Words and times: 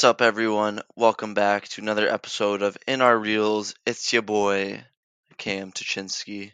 What's 0.00 0.08
up, 0.08 0.22
everyone? 0.22 0.80
Welcome 0.96 1.34
back 1.34 1.68
to 1.68 1.82
another 1.82 2.08
episode 2.08 2.62
of 2.62 2.78
In 2.86 3.02
Our 3.02 3.18
Reels. 3.18 3.74
It's 3.84 4.14
your 4.14 4.22
boy, 4.22 4.82
Cam 5.36 5.72
Tuchinski. 5.72 6.52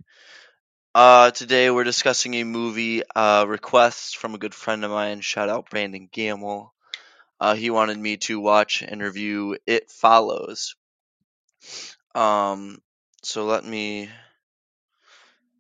Uh, 0.93 1.31
today 1.31 1.71
we're 1.71 1.85
discussing 1.85 2.35
a 2.35 2.43
movie 2.43 3.05
uh, 3.15 3.45
request 3.47 4.17
from 4.17 4.35
a 4.35 4.39
good 4.39 4.53
friend 4.53 4.85
of 4.85 4.91
mine. 4.91 5.21
Shout 5.21 5.49
out 5.49 5.71
Brandon 5.71 6.09
Gamble. 6.11 6.75
Uh, 7.39 7.55
he 7.55 7.71
wanted 7.71 7.97
me 7.97 8.17
to 8.17 8.41
watch 8.41 8.83
and 8.83 9.01
review 9.01 9.57
It 9.65 9.93
Follows. 9.93 10.75
Um, 12.17 12.83
so 13.23 13.45
let 13.45 13.65
me. 13.65 14.11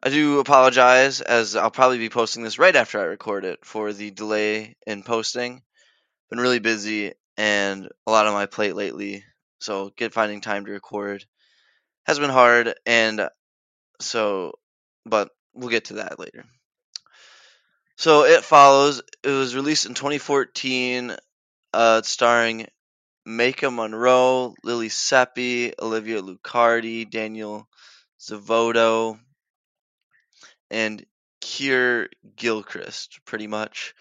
I 0.03 0.09
do 0.09 0.41
apologize, 0.41 1.21
as 1.21 1.55
I'll 1.55 1.71
probably 1.71 1.99
be 1.99 2.11
posting 2.11 2.43
this 2.43 2.59
right 2.59 2.75
after 2.75 2.99
I 2.99 3.05
record 3.05 3.45
it 3.45 3.65
for 3.65 3.93
the 3.93 4.11
delay 4.11 4.75
in 4.89 5.05
posting. 5.05 5.63
Been 6.30 6.41
really 6.41 6.59
busy 6.59 7.13
and 7.37 7.89
a 8.07 8.11
lot 8.11 8.27
on 8.27 8.35
my 8.35 8.47
plate 8.47 8.77
lately, 8.77 9.25
so 9.61 9.91
get 9.97 10.13
finding 10.13 10.41
time 10.41 10.65
to 10.67 10.73
record 10.73 11.25
has 12.07 12.19
been 12.19 12.31
hard, 12.31 12.75
and 12.87 13.29
so, 14.01 14.53
but 15.05 15.31
we'll 15.55 15.71
get 15.71 15.87
to 15.87 15.95
that 15.95 16.19
later. 16.19 16.45
So 17.97 18.25
it 18.25 18.45
follows. 18.45 19.03
It 19.25 19.30
was 19.30 19.57
released 19.57 19.87
in 19.87 19.95
2014. 19.95 21.16
Uh, 21.73 22.01
starring 22.02 22.66
Maika 23.27 23.75
Monroe, 23.75 24.55
Lili 24.63 24.88
Sepe, 24.88 25.75
Olivia 25.80 26.23
Luccardi, 26.23 27.10
Daniel 27.10 27.69
Zovatto, 28.21 29.19
and 30.71 31.05
Keir 31.41 32.09
Gilchrist, 32.37 33.21
pretty 33.27 33.47
much. 33.47 33.95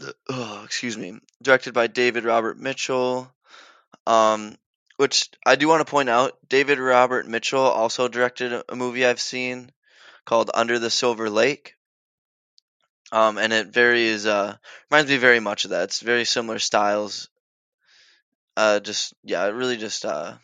The, 0.00 0.14
oh, 0.30 0.62
excuse 0.64 0.96
me. 0.96 1.20
Directed 1.42 1.74
by 1.74 1.86
David 1.86 2.24
Robert 2.24 2.58
Mitchell. 2.58 3.30
Um, 4.06 4.56
which 4.96 5.28
I 5.44 5.56
do 5.56 5.68
want 5.68 5.86
to 5.86 5.90
point 5.90 6.08
out, 6.08 6.38
David 6.48 6.78
Robert 6.78 7.26
Mitchell 7.26 7.60
also 7.60 8.08
directed 8.08 8.62
a 8.66 8.76
movie 8.76 9.04
I've 9.04 9.20
seen 9.20 9.70
called 10.24 10.50
Under 10.54 10.78
the 10.78 10.90
Silver 10.90 11.28
Lake. 11.28 11.74
Um, 13.12 13.36
and 13.36 13.52
it 13.52 13.68
varies, 13.68 14.26
uh, 14.26 14.56
reminds 14.90 15.10
me 15.10 15.18
very 15.18 15.40
much 15.40 15.64
of 15.64 15.70
that. 15.70 15.84
It's 15.84 16.00
very 16.00 16.24
similar 16.24 16.58
styles. 16.58 17.28
Uh, 18.56 18.80
just, 18.80 19.12
yeah, 19.22 19.44
it 19.46 19.50
really 19.50 19.76
just, 19.76 20.04
uh, 20.06 20.34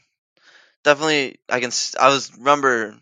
definitely, 0.85 1.39
I 1.49 1.61
can, 1.61 1.71
I 1.99 2.09
was, 2.09 2.31
remember 2.37 2.99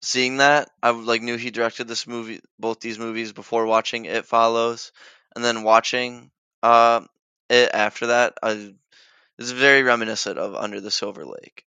seeing 0.00 0.38
that. 0.38 0.70
I 0.82 0.90
like 0.90 1.22
knew 1.22 1.36
he 1.36 1.50
directed 1.50 1.88
this 1.88 2.06
movie, 2.06 2.40
both 2.58 2.80
these 2.80 2.98
movies 2.98 3.32
before 3.32 3.66
watching 3.66 4.06
It 4.06 4.24
Follows 4.26 4.92
and 5.34 5.44
then 5.44 5.62
watching 5.62 6.30
uh, 6.62 7.00
it 7.48 7.70
after 7.74 8.08
that, 8.08 8.34
it's 8.42 9.50
very 9.50 9.82
reminiscent 9.82 10.38
of 10.38 10.54
Under 10.54 10.80
the 10.80 10.90
Silver 10.90 11.24
Lake. 11.24 11.64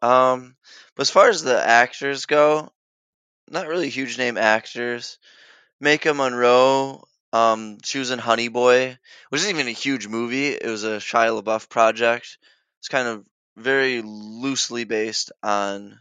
Um, 0.00 0.56
but 0.94 1.02
as 1.02 1.10
far 1.10 1.28
as 1.28 1.42
the 1.42 1.60
actors 1.60 2.26
go, 2.26 2.70
not 3.50 3.66
really 3.66 3.88
huge 3.88 4.18
name 4.18 4.36
actors. 4.36 5.18
Maika 5.82 6.14
Monroe, 6.14 7.04
um, 7.32 7.78
she 7.82 7.98
was 7.98 8.10
in 8.10 8.18
Honey 8.18 8.48
Boy, 8.48 8.98
which 9.28 9.40
isn't 9.40 9.54
even 9.54 9.68
a 9.68 9.72
huge 9.72 10.06
movie. 10.06 10.48
It 10.48 10.66
was 10.66 10.84
a 10.84 10.98
Shia 10.98 11.42
LaBeouf 11.42 11.68
project. 11.68 12.38
It's 12.80 12.88
kind 12.88 13.08
of 13.08 13.24
very 13.56 14.02
loosely 14.02 14.84
based 14.84 15.32
on 15.42 15.98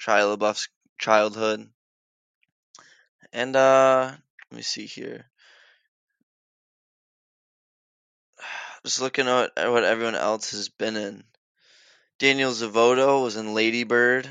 Shia 0.00 0.36
LaBeouf's 0.36 0.68
childhood. 0.98 1.68
And 3.32 3.54
uh, 3.54 4.12
let 4.50 4.56
me 4.56 4.62
see 4.62 4.86
here. 4.86 5.29
Just 8.84 9.00
looking 9.00 9.26
at 9.26 9.52
what 9.56 9.84
everyone 9.84 10.16
else 10.16 10.50
has 10.50 10.68
been 10.68 10.94
in. 10.96 11.24
Daniel 12.18 12.52
Zovatto 12.52 13.22
was 13.22 13.36
in 13.36 13.54
Lady 13.54 13.84
Bird. 13.84 14.28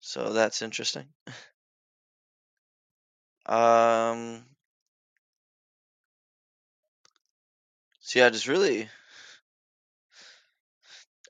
So 0.00 0.32
that's 0.34 0.60
interesting. 0.62 1.08
um 3.46 4.44
So 8.00 8.18
yeah, 8.18 8.30
just 8.30 8.48
really 8.48 8.88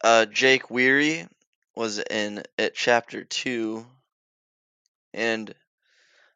uh 0.05 0.27
Jake 0.27 0.71
Weary 0.71 1.27
was 1.75 1.99
in 1.99 2.43
it 2.59 2.75
chapter 2.75 3.25
2 3.25 3.87
and 5.15 5.55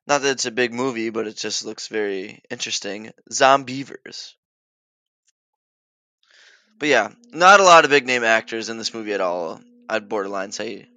not 0.07 0.21
that 0.23 0.33
it's 0.33 0.47
a 0.47 0.51
big 0.53 0.73
movie, 0.75 1.11
but 1.11 1.27
it 1.27 1.37
just 1.37 1.65
looks 1.65 1.89
very 1.89 2.43
interesting. 2.51 3.13
Zombeavers. 3.31 4.35
But 6.79 6.89
yeah, 6.89 7.11
not 7.33 7.61
a 7.61 7.65
lot 7.65 7.85
of 7.85 7.91
big 7.91 8.07
name 8.07 8.25
actors 8.25 8.69
in 8.69 8.79
this 8.79 8.93
movie 8.93 9.15
at 9.15 9.21
all. 9.21 9.61
I'd 9.89 10.09
borderline 10.09 10.53
say 10.53 10.89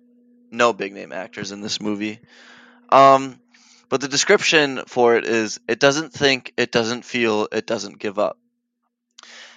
no 0.51 0.73
big 0.73 0.93
name 0.93 1.11
actors 1.11 1.51
in 1.51 1.61
this 1.61 1.79
movie. 1.79 2.19
Um, 2.89 3.39
but 3.87 4.01
the 4.01 4.07
description 4.07 4.83
for 4.87 5.15
it 5.15 5.25
is 5.25 5.59
it 5.67 5.79
doesn't 5.79 6.11
think, 6.11 6.53
it 6.57 6.71
doesn't 6.71 7.05
feel, 7.05 7.47
it 7.51 7.65
doesn't 7.65 7.99
give 7.99 8.19
up. 8.19 8.37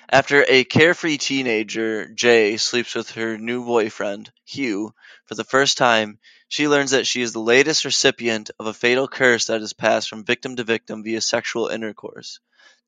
After 0.09 0.45
a 0.47 0.65
carefree 0.65 1.17
teenager, 1.17 2.07
Jay, 2.07 2.59
sleeps 2.59 2.95
with 2.95 3.13
her 3.13 3.39
new 3.39 3.65
boyfriend, 3.65 4.31
Hugh, 4.45 4.95
for 5.25 5.35
the 5.35 5.45
first 5.45 5.79
time, 5.79 6.19
she 6.49 6.69
learns 6.69 6.91
that 6.91 7.07
she 7.07 7.23
is 7.23 7.33
the 7.33 7.41
latest 7.41 7.87
recipient 7.87 8.51
of 8.61 8.67
a 8.67 8.75
fatal 8.75 9.09
curse 9.09 9.47
that 9.47 9.63
is 9.63 9.73
passed 9.73 10.11
from 10.11 10.25
victim 10.25 10.57
to 10.57 10.65
victim 10.65 11.03
via 11.03 11.23
sexual 11.23 11.69
intercourse. 11.69 12.41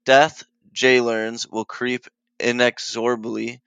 Death, 0.04 0.44
Jay 0.74 1.00
learns, 1.00 1.48
will 1.48 1.64
creep 1.64 2.06
inexorably, 2.44 3.60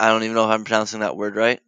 I 0.00 0.08
don't 0.08 0.22
even 0.24 0.34
know 0.34 0.44
if 0.44 0.50
I'm 0.50 0.64
pronouncing 0.64 1.00
that 1.00 1.16
word 1.16 1.36
right, 1.36 1.60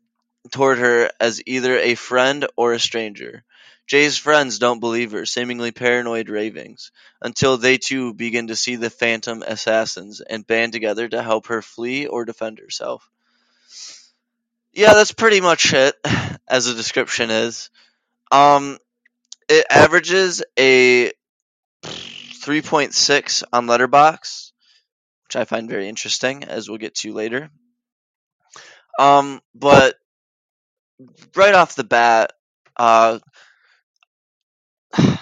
toward 0.50 0.78
her 0.78 1.10
as 1.20 1.42
either 1.46 1.78
a 1.78 1.94
friend 1.94 2.46
or 2.56 2.72
a 2.72 2.80
stranger. 2.80 3.44
Jay's 3.86 4.16
friends 4.16 4.58
don't 4.58 4.80
believe 4.80 5.12
her, 5.12 5.26
seemingly 5.26 5.70
paranoid 5.70 6.30
ravings, 6.30 6.90
until 7.20 7.58
they 7.58 7.76
too 7.76 8.14
begin 8.14 8.46
to 8.46 8.56
see 8.56 8.76
the 8.76 8.88
phantom 8.88 9.42
assassins 9.42 10.20
and 10.22 10.46
band 10.46 10.72
together 10.72 11.06
to 11.06 11.22
help 11.22 11.48
her 11.48 11.60
flee 11.60 12.06
or 12.06 12.24
defend 12.24 12.58
herself. 12.58 13.08
Yeah, 14.72 14.94
that's 14.94 15.12
pretty 15.12 15.40
much 15.40 15.72
it, 15.74 15.94
as 16.48 16.66
the 16.66 16.74
description 16.74 17.30
is. 17.30 17.70
Um, 18.32 18.78
it 19.48 19.66
averages 19.70 20.42
a 20.58 21.12
3.6 21.84 23.42
on 23.52 23.66
Letterboxd, 23.66 24.52
which 25.34 25.40
I 25.40 25.44
find 25.44 25.68
very 25.68 25.88
interesting, 25.88 26.44
as 26.44 26.68
we'll 26.68 26.78
get 26.78 26.94
to 26.96 27.12
later. 27.12 27.50
Um, 28.98 29.40
but 29.54 29.96
right 31.34 31.54
off 31.54 31.74
the 31.74 31.84
bat, 31.84 32.32
uh, 32.76 33.18
I 34.96 35.18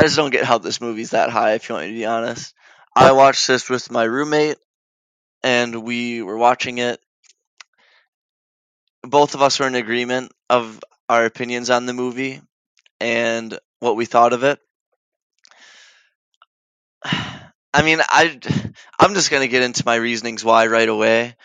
just 0.00 0.16
don't 0.16 0.30
get 0.30 0.44
how 0.44 0.58
this 0.58 0.80
movie's 0.80 1.10
that 1.10 1.30
high, 1.30 1.52
if 1.54 1.68
you 1.68 1.74
want 1.74 1.86
me 1.86 1.92
to 1.92 1.98
be 1.98 2.06
honest. 2.06 2.54
I 2.96 3.12
watched 3.12 3.46
this 3.46 3.68
with 3.68 3.90
my 3.90 4.04
roommate, 4.04 4.56
and 5.42 5.82
we 5.82 6.22
were 6.22 6.38
watching 6.38 6.78
it. 6.78 7.00
Both 9.02 9.34
of 9.34 9.42
us 9.42 9.60
were 9.60 9.66
in 9.66 9.74
agreement 9.74 10.32
of 10.48 10.80
our 11.10 11.26
opinions 11.26 11.68
on 11.68 11.84
the 11.84 11.92
movie 11.92 12.40
and 12.98 13.58
what 13.80 13.96
we 13.96 14.06
thought 14.06 14.32
of 14.32 14.42
it. 14.42 14.58
I 17.74 17.82
mean, 17.82 18.00
I 18.08 18.38
I'm 18.98 19.14
just 19.14 19.30
gonna 19.30 19.48
get 19.48 19.62
into 19.62 19.82
my 19.86 19.96
reasonings 19.96 20.44
why 20.44 20.66
right 20.66 20.88
away 20.88 21.36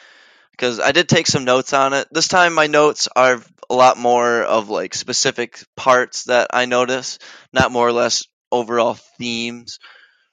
because 0.51 0.79
I 0.79 0.91
did 0.91 1.09
take 1.09 1.27
some 1.27 1.45
notes 1.45 1.73
on 1.73 1.93
it. 1.93 2.07
This 2.11 2.27
time, 2.27 2.53
my 2.53 2.67
notes 2.67 3.07
are 3.15 3.41
a 3.69 3.75
lot 3.75 3.97
more 3.97 4.43
of 4.43 4.69
like 4.69 4.93
specific 4.93 5.59
parts 5.75 6.25
that 6.25 6.49
I 6.53 6.65
notice, 6.65 7.19
not 7.53 7.71
more 7.71 7.87
or 7.87 7.93
less 7.93 8.25
overall 8.51 8.95
themes. 9.17 9.79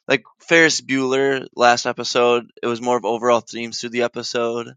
Like 0.08 0.24
Ferris 0.40 0.80
Bueller 0.80 1.46
last 1.56 1.86
episode, 1.86 2.50
it 2.62 2.66
was 2.66 2.82
more 2.82 2.96
of 2.96 3.04
overall 3.04 3.40
themes 3.40 3.80
through 3.80 3.90
the 3.90 4.02
episode 4.02 4.74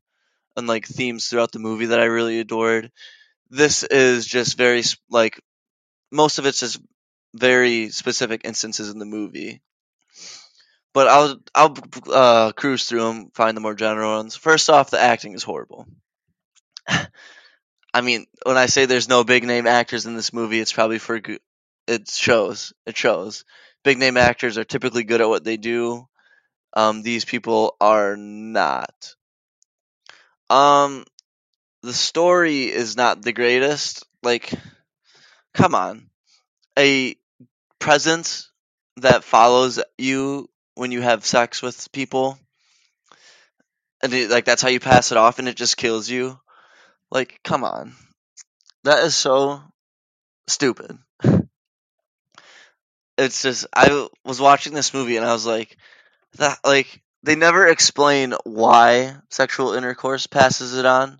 and 0.57 0.67
like 0.67 0.87
themes 0.87 1.27
throughout 1.27 1.51
the 1.51 1.59
movie 1.59 1.87
that 1.87 1.99
I 2.01 2.05
really 2.05 2.39
adored. 2.39 2.91
This 3.49 3.83
is 3.83 4.25
just 4.27 4.57
very 4.57 4.83
like 5.09 5.41
most 6.11 6.39
of 6.39 6.45
it's 6.45 6.61
just 6.61 6.79
very 7.35 7.89
specific 7.89 8.41
instances 8.45 8.89
in 8.89 8.99
the 8.99 9.05
movie. 9.05 9.61
But 10.93 11.07
I'll 11.07 11.39
I'll 11.53 11.77
uh, 12.11 12.51
cruise 12.53 12.85
through 12.85 13.03
them, 13.03 13.31
find 13.33 13.55
the 13.55 13.61
more 13.61 13.75
general 13.75 14.17
ones. 14.17 14.35
First 14.35 14.69
off, 14.69 14.89
the 14.89 14.99
acting 14.99 15.33
is 15.33 15.43
horrible. 15.43 15.87
I 17.93 18.01
mean, 18.01 18.25
when 18.43 18.57
I 18.57 18.67
say 18.67 18.85
there's 18.85 19.09
no 19.09 19.23
big 19.23 19.45
name 19.45 19.67
actors 19.67 20.05
in 20.05 20.15
this 20.15 20.33
movie, 20.33 20.59
it's 20.59 20.73
probably 20.73 20.99
for 20.99 21.19
it 21.87 22.09
shows. 22.09 22.73
It 22.85 22.97
shows. 22.97 23.45
Big 23.83 23.97
name 23.97 24.17
actors 24.17 24.57
are 24.57 24.63
typically 24.63 25.03
good 25.03 25.21
at 25.21 25.29
what 25.29 25.43
they 25.43 25.57
do. 25.57 26.07
Um, 26.73 27.01
these 27.01 27.25
people 27.25 27.75
are 27.81 28.15
not. 28.15 29.15
Um, 30.49 31.05
the 31.81 31.93
story 31.93 32.65
is 32.65 32.95
not 32.95 33.21
the 33.21 33.33
greatest. 33.33 34.05
Like, 34.21 34.53
come 35.53 35.73
on, 35.73 36.09
a 36.77 37.15
presence 37.79 38.51
that 38.97 39.23
follows 39.23 39.79
you 39.97 40.49
when 40.79 40.91
you 40.91 41.01
have 41.01 41.25
sex 41.25 41.61
with 41.61 41.91
people, 41.91 42.39
and 44.01 44.13
it, 44.13 44.29
like 44.29 44.45
that's 44.45 44.61
how 44.61 44.69
you 44.69 44.79
pass 44.79 45.11
it 45.11 45.17
off, 45.17 45.37
and 45.39 45.47
it 45.47 45.55
just 45.55 45.77
kills 45.77 46.09
you. 46.09 46.39
Like, 47.11 47.39
come 47.43 47.63
on, 47.63 47.93
that 48.83 49.03
is 49.03 49.13
so 49.13 49.61
stupid. 50.47 50.97
it's 53.17 53.41
just 53.41 53.67
I 53.73 54.07
was 54.23 54.39
watching 54.39 54.73
this 54.73 54.93
movie 54.93 55.17
and 55.17 55.25
I 55.25 55.33
was 55.33 55.45
like, 55.45 55.75
that 56.37 56.59
like 56.63 57.01
they 57.23 57.35
never 57.35 57.67
explain 57.67 58.33
why 58.45 59.17
sexual 59.29 59.73
intercourse 59.73 60.27
passes 60.27 60.77
it 60.77 60.85
on. 60.85 61.19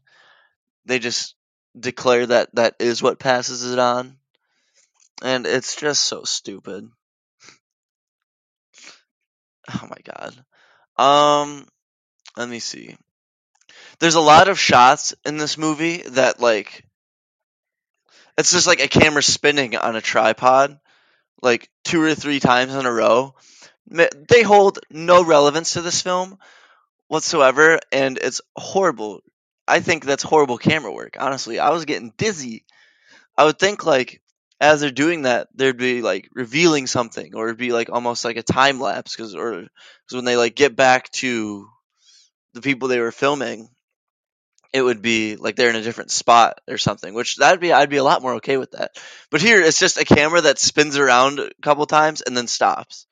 They 0.86 1.00
just 1.00 1.36
declare 1.78 2.26
that 2.28 2.56
that 2.56 2.76
is 2.80 3.04
what 3.04 3.20
passes 3.20 3.70
it 3.72 3.80
on. 3.80 4.18
And 5.22 5.46
it's 5.46 5.76
just 5.76 6.02
so 6.04 6.24
stupid. 6.24 6.90
Oh 9.70 9.88
my 9.90 9.98
god. 10.04 10.46
Um 10.98 11.68
let 12.38 12.50
me 12.50 12.60
see. 12.60 12.96
There's 14.00 14.16
a 14.16 14.22
lot 14.22 14.48
of 14.48 14.60
shots 14.60 15.14
in 15.26 15.38
this 15.38 15.58
movie 15.58 15.98
that 15.98 16.40
like 16.40 16.86
it's 18.38 18.52
just 18.52 18.68
like 18.68 18.82
a 18.82 18.88
camera 18.88 19.22
spinning 19.22 19.76
on 19.76 19.96
a 19.96 20.02
tripod 20.02 20.80
like 21.42 21.70
two 21.84 22.02
or 22.02 22.16
three 22.16 22.40
times 22.40 22.76
in 22.76 22.86
a 22.86 22.92
row. 22.92 23.34
They 23.88 24.44
hold 24.44 24.80
no 24.90 25.24
relevance 25.24 25.72
to 25.74 25.82
this 25.82 26.02
film 26.02 26.38
whatsoever 27.08 27.80
and 27.92 28.18
it's 28.18 28.42
horrible. 28.56 29.22
I 29.68 29.80
think 29.82 30.06
that's 30.06 30.24
horrible 30.24 30.58
camera 30.58 30.92
work. 30.92 31.18
Honestly, 31.20 31.60
I 31.60 31.70
was 31.70 31.86
getting 31.86 32.14
dizzy. 32.18 32.66
I 33.38 33.46
would 33.46 33.60
think 33.60 33.86
like 33.86 34.22
as 34.60 34.82
they're 34.82 34.92
doing 34.92 35.24
that, 35.24 35.48
they'd 35.56 35.78
be 35.78 36.02
like 36.02 36.30
revealing 36.34 36.88
something, 36.88 37.36
or 37.36 37.48
it'd 37.48 37.58
be 37.58 37.72
like 37.72 37.90
almost 37.90 38.26
like 38.26 38.38
a 38.38 38.44
time 38.44 38.80
lapse, 38.80 39.16
because 39.16 39.36
or 39.36 39.62
because 39.62 40.16
when 40.16 40.26
they 40.26 40.38
like 40.38 40.56
get 40.56 40.76
back 40.76 41.10
to 41.12 41.68
the 42.54 42.62
people 42.62 42.88
they 42.88 43.00
were 43.00 43.12
filming, 43.12 43.70
it 44.74 44.82
would 44.82 45.02
be 45.02 45.36
like 45.38 45.56
they're 45.56 45.70
in 45.70 45.76
a 45.76 45.82
different 45.82 46.12
spot 46.12 46.60
or 46.68 46.78
something. 46.78 47.14
Which 47.14 47.38
that'd 47.38 47.62
be 47.62 47.72
I'd 47.72 47.90
be 47.90 47.98
a 47.98 48.04
lot 48.04 48.22
more 48.22 48.36
okay 48.36 48.58
with 48.58 48.72
that. 48.72 48.92
But 49.32 49.42
here 49.42 49.62
it's 49.62 49.80
just 49.80 49.98
a 49.98 50.06
camera 50.06 50.42
that 50.42 50.60
spins 50.60 50.98
around 50.98 51.40
a 51.40 51.50
couple 51.62 51.86
times 51.86 52.22
and 52.22 52.36
then 52.36 52.48
stops. 52.48 53.08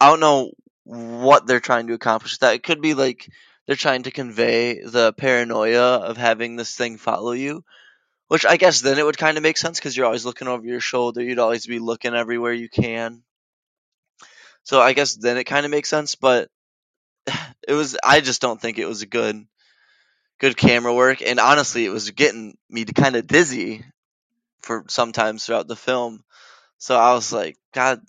I 0.00 0.10
don't 0.10 0.20
know 0.20 0.50
what 0.84 1.46
they're 1.46 1.60
trying 1.60 1.86
to 1.88 1.94
accomplish 1.94 2.32
with 2.32 2.40
that. 2.40 2.54
It 2.54 2.62
could 2.62 2.80
be 2.80 2.94
like 2.94 3.28
they're 3.66 3.76
trying 3.76 4.04
to 4.04 4.10
convey 4.10 4.80
the 4.82 5.12
paranoia 5.12 5.96
of 5.98 6.16
having 6.16 6.56
this 6.56 6.74
thing 6.74 6.98
follow 6.98 7.32
you, 7.32 7.64
which 8.28 8.44
I 8.44 8.56
guess 8.56 8.80
then 8.80 8.98
it 8.98 9.04
would 9.04 9.18
kind 9.18 9.36
of 9.36 9.42
make 9.42 9.56
sense 9.56 9.78
because 9.78 9.96
you're 9.96 10.06
always 10.06 10.24
looking 10.24 10.48
over 10.48 10.64
your 10.64 10.80
shoulder. 10.80 11.22
You'd 11.22 11.38
always 11.38 11.66
be 11.66 11.78
looking 11.78 12.14
everywhere 12.14 12.52
you 12.52 12.68
can. 12.68 13.22
So 14.64 14.80
I 14.80 14.94
guess 14.94 15.14
then 15.14 15.36
it 15.36 15.44
kind 15.44 15.64
of 15.64 15.70
makes 15.70 15.88
sense, 15.88 16.14
but 16.16 16.48
it 17.68 17.72
was 17.72 17.96
I 18.02 18.20
just 18.20 18.40
don't 18.40 18.60
think 18.60 18.78
it 18.78 18.86
was 18.86 19.02
a 19.02 19.06
good 19.06 19.46
good 20.38 20.56
camera 20.56 20.92
work 20.92 21.22
and 21.22 21.40
honestly 21.40 21.86
it 21.86 21.90
was 21.90 22.10
getting 22.10 22.58
me 22.68 22.84
kind 22.84 23.16
of 23.16 23.26
dizzy 23.26 23.82
for 24.60 24.84
sometimes 24.88 25.46
throughout 25.46 25.68
the 25.68 25.76
film. 25.76 26.22
So 26.78 26.98
I 26.98 27.14
was 27.14 27.32
like, 27.32 27.56
God, 27.72 28.00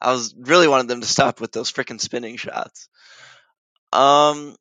I 0.00 0.12
was 0.12 0.34
really 0.36 0.68
wanted 0.68 0.88
them 0.88 1.00
to 1.00 1.06
stop 1.06 1.40
with 1.40 1.52
those 1.52 1.72
freaking 1.72 2.00
spinning 2.00 2.36
shots. 2.36 2.88
Um. 3.92 4.56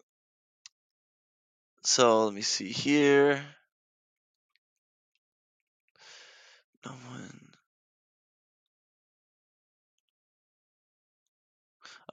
So 1.84 2.26
let 2.26 2.34
me 2.34 2.42
see 2.42 2.72
here. 2.72 3.44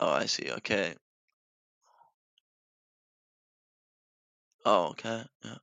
Oh, 0.01 0.11
I 0.11 0.27
see. 0.27 0.51
Okay. 0.53 0.95
Oh, 4.65 4.89
okay. 4.89 5.23
Yeah. 5.45 5.57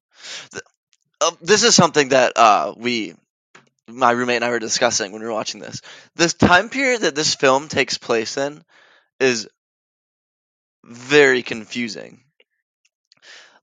Uh, 1.21 1.31
this 1.41 1.63
is 1.63 1.75
something 1.75 2.09
that 2.09 2.33
uh, 2.35 2.73
we, 2.77 3.15
my 3.89 4.11
roommate 4.11 4.37
and 4.37 4.45
I 4.45 4.49
were 4.51 4.59
discussing 4.59 5.11
when 5.11 5.21
we 5.21 5.27
were 5.27 5.33
watching 5.33 5.61
this. 5.61 5.81
This 6.15 6.33
time 6.33 6.69
period 6.69 7.01
that 7.01 7.15
this 7.15 7.35
film 7.35 7.67
takes 7.69 7.97
place 7.97 8.37
in 8.37 8.63
is 9.19 9.49
very 10.85 11.43
confusing. 11.43 12.23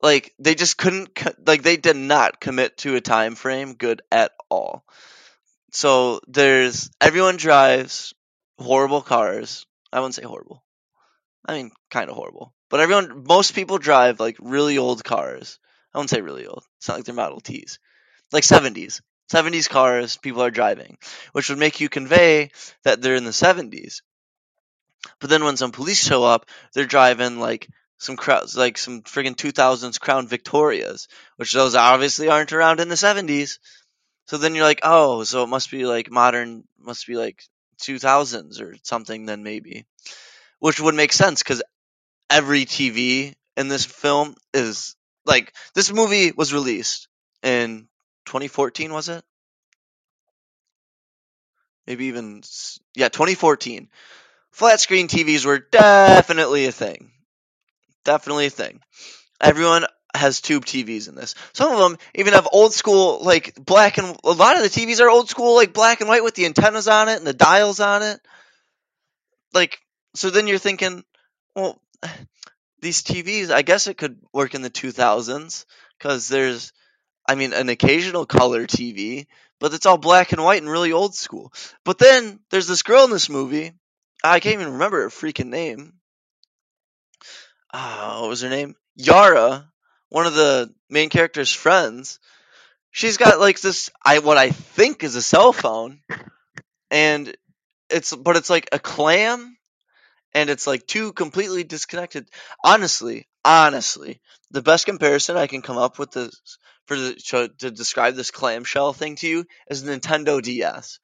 Like 0.02 0.34
they 0.38 0.55
just 0.55 0.76
couldn't, 0.78 1.11
like 1.46 1.62
they 1.62 1.76
did 1.76 1.96
not 1.96 2.40
commit 2.40 2.78
to 2.78 2.96
a 2.96 3.00
time 3.00 3.34
frame 3.34 3.75
good 3.75 4.02
at 4.11 4.32
all. 4.50 4.84
So 5.73 6.20
there's 6.28 6.90
everyone 7.00 7.37
drives 7.37 8.14
horrible 8.58 9.02
cars. 9.02 9.66
I 9.92 10.00
wouldn't 10.00 10.14
say 10.14 10.22
horrible. 10.22 10.64
I 11.44 11.54
mean, 11.54 11.70
kind 11.90 12.10
of 12.10 12.16
horrible. 12.16 12.54
But 12.69 12.81
everyone, 12.81 13.25
most 13.26 13.54
people 13.54 13.78
drive 13.78 14.20
like 14.20 14.37
really 14.40 14.78
old 14.78 15.02
cars. 15.02 15.58
I 15.92 15.98
wouldn't 15.98 16.10
say 16.10 16.20
really 16.20 16.46
old. 16.46 16.64
It's 16.78 16.88
not 16.88 16.98
like 16.98 17.04
they're 17.04 17.14
Model 17.14 17.40
Ts. 17.40 17.78
Like 18.32 18.44
70s. 18.44 19.00
70s 19.31 19.69
cars 19.69 20.16
people 20.16 20.42
are 20.42 20.50
driving, 20.50 20.98
which 21.32 21.48
would 21.48 21.58
make 21.58 21.81
you 21.81 21.88
convey 21.88 22.50
that 22.82 23.00
they're 23.00 23.14
in 23.14 23.25
the 23.25 23.31
70s. 23.31 24.02
But 25.20 25.31
then 25.31 25.44
when 25.44 25.56
some 25.56 25.72
police 25.72 26.04
show 26.04 26.25
up, 26.25 26.46
they're 26.75 26.84
driving 26.84 27.38
like 27.38 27.69
some 27.98 28.16
crowds, 28.16 28.56
like 28.56 28.76
some 28.76 29.02
friggin' 29.02 29.37
2000s 29.37 30.00
Crown 30.00 30.26
Victorias, 30.26 31.06
which 31.37 31.52
those 31.52 31.75
obviously 31.75 32.28
aren't 32.28 32.52
around 32.52 32.81
in 32.81 32.88
the 32.88 32.96
70s. 32.96 33.58
So 34.26 34.37
then 34.37 34.54
you're 34.54 34.64
like, 34.64 34.81
oh, 34.82 35.22
so 35.25 35.44
it 35.44 35.48
must 35.48 35.70
be 35.70 35.87
like 35.87 36.10
modern, 36.10 36.64
must 36.78 37.06
be 37.06 37.16
like 37.16 37.44
2000s 37.81 38.61
or 38.61 38.77
something 38.82 39.27
then 39.27 39.43
maybe. 39.43 39.87
Which 40.61 40.81
would 40.81 40.94
make 40.94 41.12
sense 41.12 41.43
because 41.43 41.62
every 42.31 42.65
TV 42.65 43.35
in 43.56 43.69
this 43.69 43.87
film 43.87 44.37
is 44.55 44.97
like 45.27 45.55
this 45.75 45.93
movie 45.93 46.32
was 46.32 46.53
released 46.55 47.09
in 47.43 47.88
2014 48.27 48.93
was 48.93 49.09
it? 49.09 49.25
Maybe 51.87 52.07
even 52.07 52.43
yeah, 52.95 53.09
2014. 53.09 53.88
Flat 54.52 54.81
screen 54.81 55.09
TVs 55.09 55.45
were 55.45 55.59
definitely 55.59 56.66
a 56.66 56.73
thing. 56.73 57.12
Definitely 58.04 58.47
a 58.47 58.50
thing. 58.50 58.81
Everyone 59.40 59.87
has 60.14 60.40
tube 60.40 60.64
TVs 60.64 61.09
in 61.09 61.14
this. 61.14 61.35
Some 61.52 61.73
of 61.73 61.79
them 61.79 61.99
even 62.14 62.35
have 62.35 62.49
old 62.52 62.73
school 62.73 63.21
like 63.23 63.55
black 63.55 63.99
and 63.99 64.17
a 64.25 64.33
lot 64.33 64.57
of 64.57 64.62
the 64.62 64.69
TVs 64.69 65.00
are 65.00 65.11
old 65.11 65.29
school 65.29 65.55
like 65.55 65.73
black 65.73 66.00
and 66.00 66.09
white 66.09 66.25
with 66.25 66.35
the 66.35 66.47
antennas 66.47 66.88
on 66.88 67.09
it 67.09 67.19
and 67.19 67.26
the 67.26 67.33
dials 67.33 67.81
on 67.81 68.02
it. 68.02 68.21
Like 69.52 69.79
so 70.14 70.31
then 70.31 70.47
you're 70.47 70.59
thinking, 70.59 71.05
well, 71.55 71.81
these 72.81 73.02
TVs, 73.02 73.50
I 73.50 73.62
guess 73.62 73.87
it 73.87 73.99
could 73.99 74.19
work 74.33 74.55
in 74.55 74.62
the 74.62 74.71
2000s 74.71 75.64
cuz 75.99 76.29
there's 76.29 76.73
I 77.29 77.35
mean 77.35 77.52
an 77.52 77.69
occasional 77.69 78.26
color 78.26 78.67
TV, 78.67 79.26
but 79.59 79.75
it's 79.75 79.87
all 79.87 79.99
black 79.99 80.33
and 80.33 80.43
white 80.43 80.62
and 80.62 80.71
really 80.71 80.93
old 80.93 81.14
school. 81.14 81.52
But 81.85 81.99
then 81.99 82.40
there's 82.50 82.67
this 82.67 82.83
girl 82.83 83.05
in 83.05 83.11
this 83.11 83.29
movie. 83.29 83.73
I 84.23 84.40
can't 84.40 84.61
even 84.61 84.73
remember 84.73 85.02
her 85.02 85.09
freaking 85.09 85.49
name. 85.49 85.95
Uh, 87.73 88.19
what 88.19 88.31
was 88.31 88.40
her 88.40 88.49
name? 88.49 88.75
Yara 88.97 89.71
one 90.11 90.26
of 90.26 90.35
the 90.35 90.73
main 90.90 91.09
character's 91.09 91.52
friends, 91.52 92.19
she's 92.90 93.17
got 93.17 93.40
like 93.40 93.61
this 93.61 93.90
I 94.05 94.19
what 94.19 94.37
I 94.37 94.50
think 94.50 95.02
is 95.02 95.17
a 95.17 95.23
cell 95.23 95.52
phone, 95.52 96.00
and 96.90 97.35
it's 97.88 98.14
but 98.14 98.37
it's 98.37 98.50
like 98.50 98.69
a 98.73 98.79
clam, 98.79 99.57
and 100.35 100.50
it's 100.50 100.67
like 100.67 100.87
two 100.87 101.12
completely 101.12 101.64
disconnected. 101.64 102.29
Honestly, 102.62 103.26
honestly, 103.45 104.21
the 104.50 104.62
best 104.62 104.87
comparison 104.87 105.37
I 105.37 105.47
can 105.47 105.62
come 105.62 105.79
up 105.79 105.99
with 105.99 106.12
this 106.12 106.59
for 106.87 106.97
the, 106.97 107.49
to, 107.59 107.71
describe 107.71 108.14
this 108.14 108.33
clamshell 108.33 108.93
thing 108.93 109.17
to 109.17 109.29
you 109.29 109.45
is 109.71 109.85
Nintendo 109.85 110.43
DS. 110.43 110.99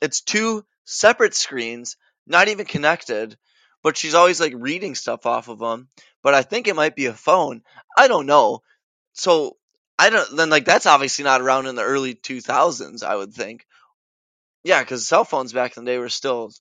It's 0.00 0.20
two 0.20 0.64
separate 0.84 1.34
screens, 1.34 1.96
not 2.26 2.48
even 2.48 2.64
connected, 2.64 3.36
but 3.82 3.96
she's 3.96 4.14
always 4.14 4.40
like 4.40 4.54
reading 4.56 4.94
stuff 4.94 5.26
off 5.26 5.48
of 5.48 5.58
them. 5.58 5.88
But 6.22 6.34
I 6.34 6.42
think 6.42 6.68
it 6.68 6.76
might 6.76 6.96
be 6.96 7.06
a 7.06 7.12
phone. 7.12 7.62
I 7.96 8.08
don't 8.08 8.26
know. 8.26 8.62
So 9.12 9.56
I 9.98 10.10
don't 10.10 10.36
then 10.36 10.50
like 10.50 10.64
that's 10.64 10.86
obviously 10.86 11.24
not 11.24 11.40
around 11.40 11.66
in 11.66 11.74
the 11.74 11.82
early 11.82 12.14
2000s. 12.14 13.02
I 13.02 13.16
would 13.16 13.34
think. 13.34 13.66
Yeah, 14.64 14.80
because 14.80 15.06
cell 15.06 15.24
phones 15.24 15.52
back 15.52 15.76
in 15.76 15.84
the 15.84 15.90
day 15.90 15.98
were 15.98 16.08
still, 16.08 16.52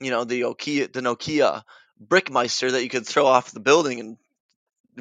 you 0.00 0.10
know, 0.10 0.24
the 0.24 0.42
Nokia, 0.42 0.92
the 0.92 1.00
Nokia 1.00 1.62
Brickmeister 2.04 2.70
that 2.70 2.82
you 2.84 2.88
could 2.88 3.06
throw 3.06 3.26
off 3.26 3.50
the 3.50 3.60
building 3.60 4.00
and 4.00 4.16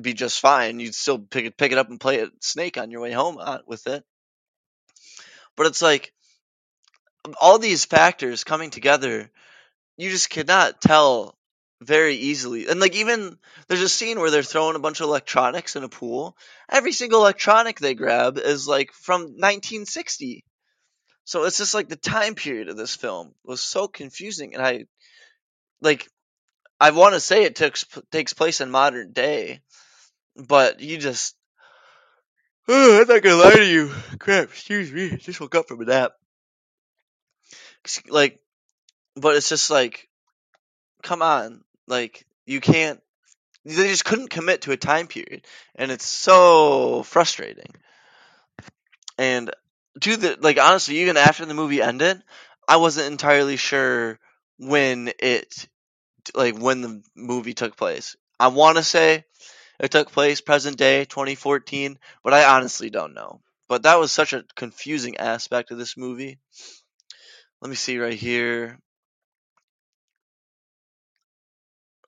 be 0.01 0.13
just 0.13 0.39
fine. 0.39 0.79
You'd 0.79 0.95
still 0.95 1.19
pick 1.19 1.45
it, 1.45 1.57
pick 1.57 1.71
it 1.71 1.77
up 1.77 1.89
and 1.89 1.99
play 1.99 2.17
it 2.17 2.31
Snake 2.39 2.77
on 2.77 2.89
your 2.89 3.01
way 3.01 3.11
home 3.11 3.37
uh, 3.39 3.59
with 3.67 3.85
it. 3.87 4.03
But 5.55 5.67
it's 5.67 5.81
like 5.81 6.13
all 7.39 7.59
these 7.59 7.85
factors 7.85 8.43
coming 8.43 8.71
together, 8.71 9.29
you 9.97 10.09
just 10.09 10.29
cannot 10.29 10.81
tell 10.81 11.35
very 11.81 12.15
easily. 12.15 12.67
And 12.67 12.79
like 12.79 12.95
even 12.95 13.38
there's 13.67 13.81
a 13.81 13.89
scene 13.89 14.19
where 14.19 14.29
they're 14.29 14.43
throwing 14.43 14.75
a 14.75 14.79
bunch 14.79 15.01
of 15.01 15.07
electronics 15.07 15.75
in 15.75 15.83
a 15.83 15.89
pool. 15.89 16.38
Every 16.69 16.91
single 16.91 17.21
electronic 17.21 17.79
they 17.79 17.95
grab 17.95 18.38
is 18.38 18.67
like 18.67 18.93
from 18.93 19.21
1960. 19.21 20.45
So 21.23 21.43
it's 21.43 21.57
just 21.57 21.73
like 21.73 21.89
the 21.89 21.95
time 21.95 22.35
period 22.35 22.69
of 22.69 22.77
this 22.77 22.95
film 22.95 23.33
was 23.43 23.61
so 23.61 23.88
confusing 23.88 24.53
and 24.53 24.63
I 24.63 24.85
like 25.81 26.07
I 26.79 26.91
want 26.91 27.15
to 27.15 27.19
say 27.19 27.43
it 27.43 27.55
takes 27.55 27.85
takes 28.11 28.33
place 28.33 28.61
in 28.61 28.71
modern 28.71 29.11
day, 29.11 29.61
but 30.35 30.79
you 30.79 30.97
just 30.97 31.35
oh, 32.67 33.01
I'm 33.01 33.07
not 33.07 33.23
gonna 33.23 33.35
lie 33.35 33.55
to 33.55 33.65
you. 33.65 33.91
Crap, 34.19 34.50
excuse 34.50 34.91
me, 34.91 35.17
just 35.17 35.41
woke 35.41 35.55
up 35.55 35.67
from 35.67 35.81
a 35.81 35.85
nap. 35.85 36.13
Like, 38.07 38.39
but 39.15 39.35
it's 39.35 39.50
just 39.50 39.71
like, 39.71 40.07
come 41.01 41.23
on, 41.23 41.63
like 41.91 42.25
you 42.48 42.60
can't. 42.60 43.00
They 43.63 43.89
just 43.89 44.05
couldn't 44.05 44.31
commit 44.31 44.63
to 44.63 44.71
a 44.71 44.77
time 44.77 45.05
period, 45.05 45.45
and 45.75 45.91
it's 45.91 46.07
so 46.07 47.03
frustrating. 47.03 47.71
And 49.19 49.51
to 50.00 50.17
the 50.17 50.38
like, 50.39 50.60
honestly, 50.60 51.01
even 51.01 51.17
after 51.17 51.45
the 51.45 51.53
movie 51.53 51.81
ended, 51.81 52.24
I 52.67 52.77
wasn't 52.77 53.12
entirely 53.12 53.57
sure 53.57 54.17
when 54.57 55.12
it 55.19 55.67
like 56.33 56.57
when 56.57 56.81
the 56.81 57.03
movie 57.15 57.53
took 57.53 57.77
place. 57.77 58.15
I 58.39 58.48
want 58.48 58.77
to 58.77 58.83
say 58.83 59.25
it 59.79 59.91
took 59.91 60.12
place 60.12 60.41
present 60.41 60.77
day 60.77 61.05
2014, 61.05 62.00
but 62.24 62.33
I 62.33 62.55
honestly 62.55 62.89
don't 62.89 63.13
know. 63.13 63.41
But 63.67 63.83
that 63.83 64.00
was 64.00 64.12
such 64.12 64.33
a 64.33 64.45
confusing 64.55 65.17
aspect 65.17 65.71
of 65.71 65.77
this 65.77 65.95
movie. 65.98 66.39
Let 67.62 67.69
me 67.69 67.75
see 67.75 68.00
right 68.00 68.13
here. 68.13 68.79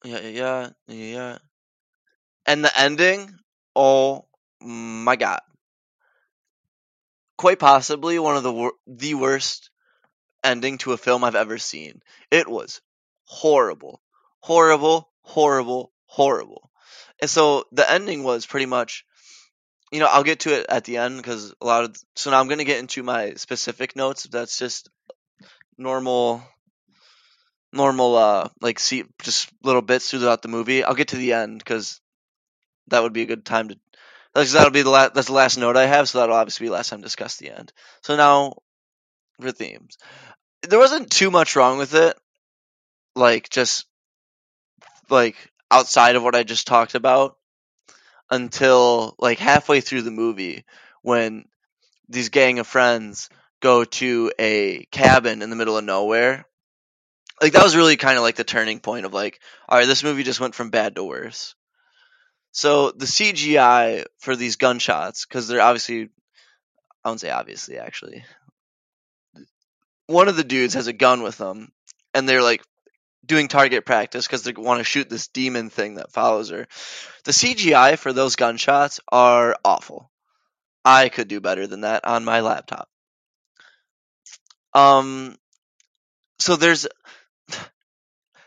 Yeah, 0.04 0.20
yeah, 0.20 0.70
yeah. 0.88 1.38
And 2.46 2.64
the 2.64 2.80
ending, 2.80 3.38
oh 3.76 4.26
my 4.62 5.16
god. 5.18 5.42
Quite 7.38 7.60
possibly 7.60 8.18
one 8.18 8.38
of 8.38 8.42
the 8.44 8.52
wor- 8.52 8.74
the 8.88 9.14
worst 9.14 9.70
ending 10.44 10.78
to 10.80 10.94
a 10.94 10.98
film 10.98 11.24
I've 11.24 11.36
ever 11.36 11.58
seen. 11.58 12.02
It 12.32 12.48
was 12.48 12.82
horrible. 13.26 14.02
Horrible, 14.42 15.12
horrible, 15.24 15.94
horrible. 16.08 16.72
And 17.22 17.30
so 17.30 17.66
the 17.72 17.90
ending 17.90 18.24
was 18.24 18.46
pretty 18.46 18.68
much 18.68 19.06
you 19.92 20.00
know, 20.00 20.08
I'll 20.08 20.24
get 20.24 20.42
to 20.42 20.54
it 20.54 20.66
at 20.70 20.86
the 20.86 20.98
end 20.98 21.18
because 21.18 21.54
a 21.62 21.66
lot 21.66 21.86
of 21.86 21.98
so 22.16 22.32
now 22.32 22.40
I'm 22.40 22.48
going 22.48 22.60
to 22.60 22.66
get 22.66 22.80
into 22.80 23.04
my 23.04 23.36
specific 23.36 23.96
notes. 23.96 24.24
That's 24.24 24.58
just 24.60 24.90
normal 25.78 26.44
normal 27.74 28.16
uh 28.16 28.50
like 28.62 28.80
see 28.80 29.04
just 29.22 29.52
little 29.64 29.82
bits 29.82 30.10
throughout 30.10 30.42
the 30.42 30.48
movie. 30.48 30.84
I'll 30.84 30.96
get 30.96 31.10
to 31.10 31.18
the 31.18 31.34
end 31.34 31.60
because 31.60 32.00
that 32.88 33.04
would 33.04 33.14
be 33.14 33.24
a 33.24 33.28
good 33.28 33.46
time 33.46 33.70
to. 33.70 33.80
That'll 34.34 34.72
be 34.72 34.82
the 34.82 34.90
last. 34.90 35.14
That's 35.14 35.28
the 35.28 35.34
last 35.34 35.58
note 35.58 35.78
I 35.78 35.86
have, 35.86 36.10
so 36.10 36.20
that'll 36.20 36.36
obviously 36.36 36.66
be 36.66 36.70
the 36.70 36.76
last 36.76 36.90
time 36.90 37.00
to 37.00 37.06
discuss 37.06 37.38
the 37.38 37.52
end. 37.52 37.72
So 38.02 38.16
now 38.16 38.54
for 39.40 39.52
themes, 39.52 39.98
there 40.64 40.80
wasn't 40.80 41.12
too 41.12 41.30
much 41.30 41.56
wrong 41.56 41.78
with 41.78 41.94
it. 41.94 42.18
Like 43.16 43.50
just 43.50 43.86
like 45.10 45.36
outside 45.70 46.16
of 46.16 46.24
what 46.24 46.36
I 46.36 46.44
just 46.44 46.68
talked 46.68 46.96
about 46.96 47.38
until 48.30 49.16
like 49.20 49.40
halfway 49.40 49.82
through 49.82 50.02
the 50.02 50.12
movie 50.12 50.66
when 51.02 51.46
these 52.10 52.30
gang 52.30 52.60
of 52.60 52.68
friends 52.68 53.30
go 53.62 53.84
to 53.84 54.32
a 54.40 54.86
cabin 54.92 55.42
in 55.42 55.50
the 55.50 55.56
middle 55.56 55.78
of 55.78 55.84
nowhere. 55.84 56.46
Like 57.42 57.54
that 57.54 57.64
was 57.64 57.76
really 57.76 57.98
kind 57.98 58.18
of 58.18 58.24
like 58.24 58.36
the 58.36 58.44
turning 58.44 58.80
point 58.80 59.06
of 59.06 59.14
like, 59.14 59.40
all 59.68 59.78
right, 59.78 59.88
this 59.88 60.04
movie 60.04 60.24
just 60.24 60.40
went 60.40 60.56
from 60.56 60.70
bad 60.70 60.96
to 60.96 61.04
worse. 61.04 61.56
So 62.52 62.92
the 62.92 63.06
CGI 63.06 64.06
for 64.20 64.36
these 64.36 64.58
gunshots, 64.58 65.26
because 65.26 65.48
they're 65.48 65.62
obviously, 65.62 66.10
I 67.04 67.10
won't 67.10 67.20
say 67.20 67.32
obviously 67.32 67.78
actually. 67.78 68.24
One 70.08 70.28
of 70.28 70.36
the 70.36 70.44
dudes 70.44 70.76
has 70.76 70.88
a 70.88 70.94
gun 70.94 71.24
with 71.24 71.38
them, 71.38 71.72
and 72.14 72.30
they're 72.30 72.44
like 72.44 72.62
doing 73.26 73.48
target 73.48 73.86
practice 73.86 74.28
because 74.28 74.44
they 74.44 74.52
want 74.52 74.80
to 74.80 74.84
shoot 74.84 75.10
this 75.10 75.28
demon 75.28 75.70
thing 75.70 75.96
that 75.96 76.12
follows 76.12 76.50
her. 76.50 76.68
The 77.24 77.32
CGI 77.32 77.98
for 77.98 78.14
those 78.14 78.36
gunshots 78.36 79.00
are 79.12 79.56
awful. 79.64 80.12
I 80.86 81.10
could 81.10 81.28
do 81.28 81.40
better 81.40 81.68
than 81.68 81.82
that 81.82 82.06
on 82.06 82.26
my 82.26 82.42
laptop. 82.42 82.90
Um, 84.74 85.38
so 86.40 86.56
there's 86.56 86.88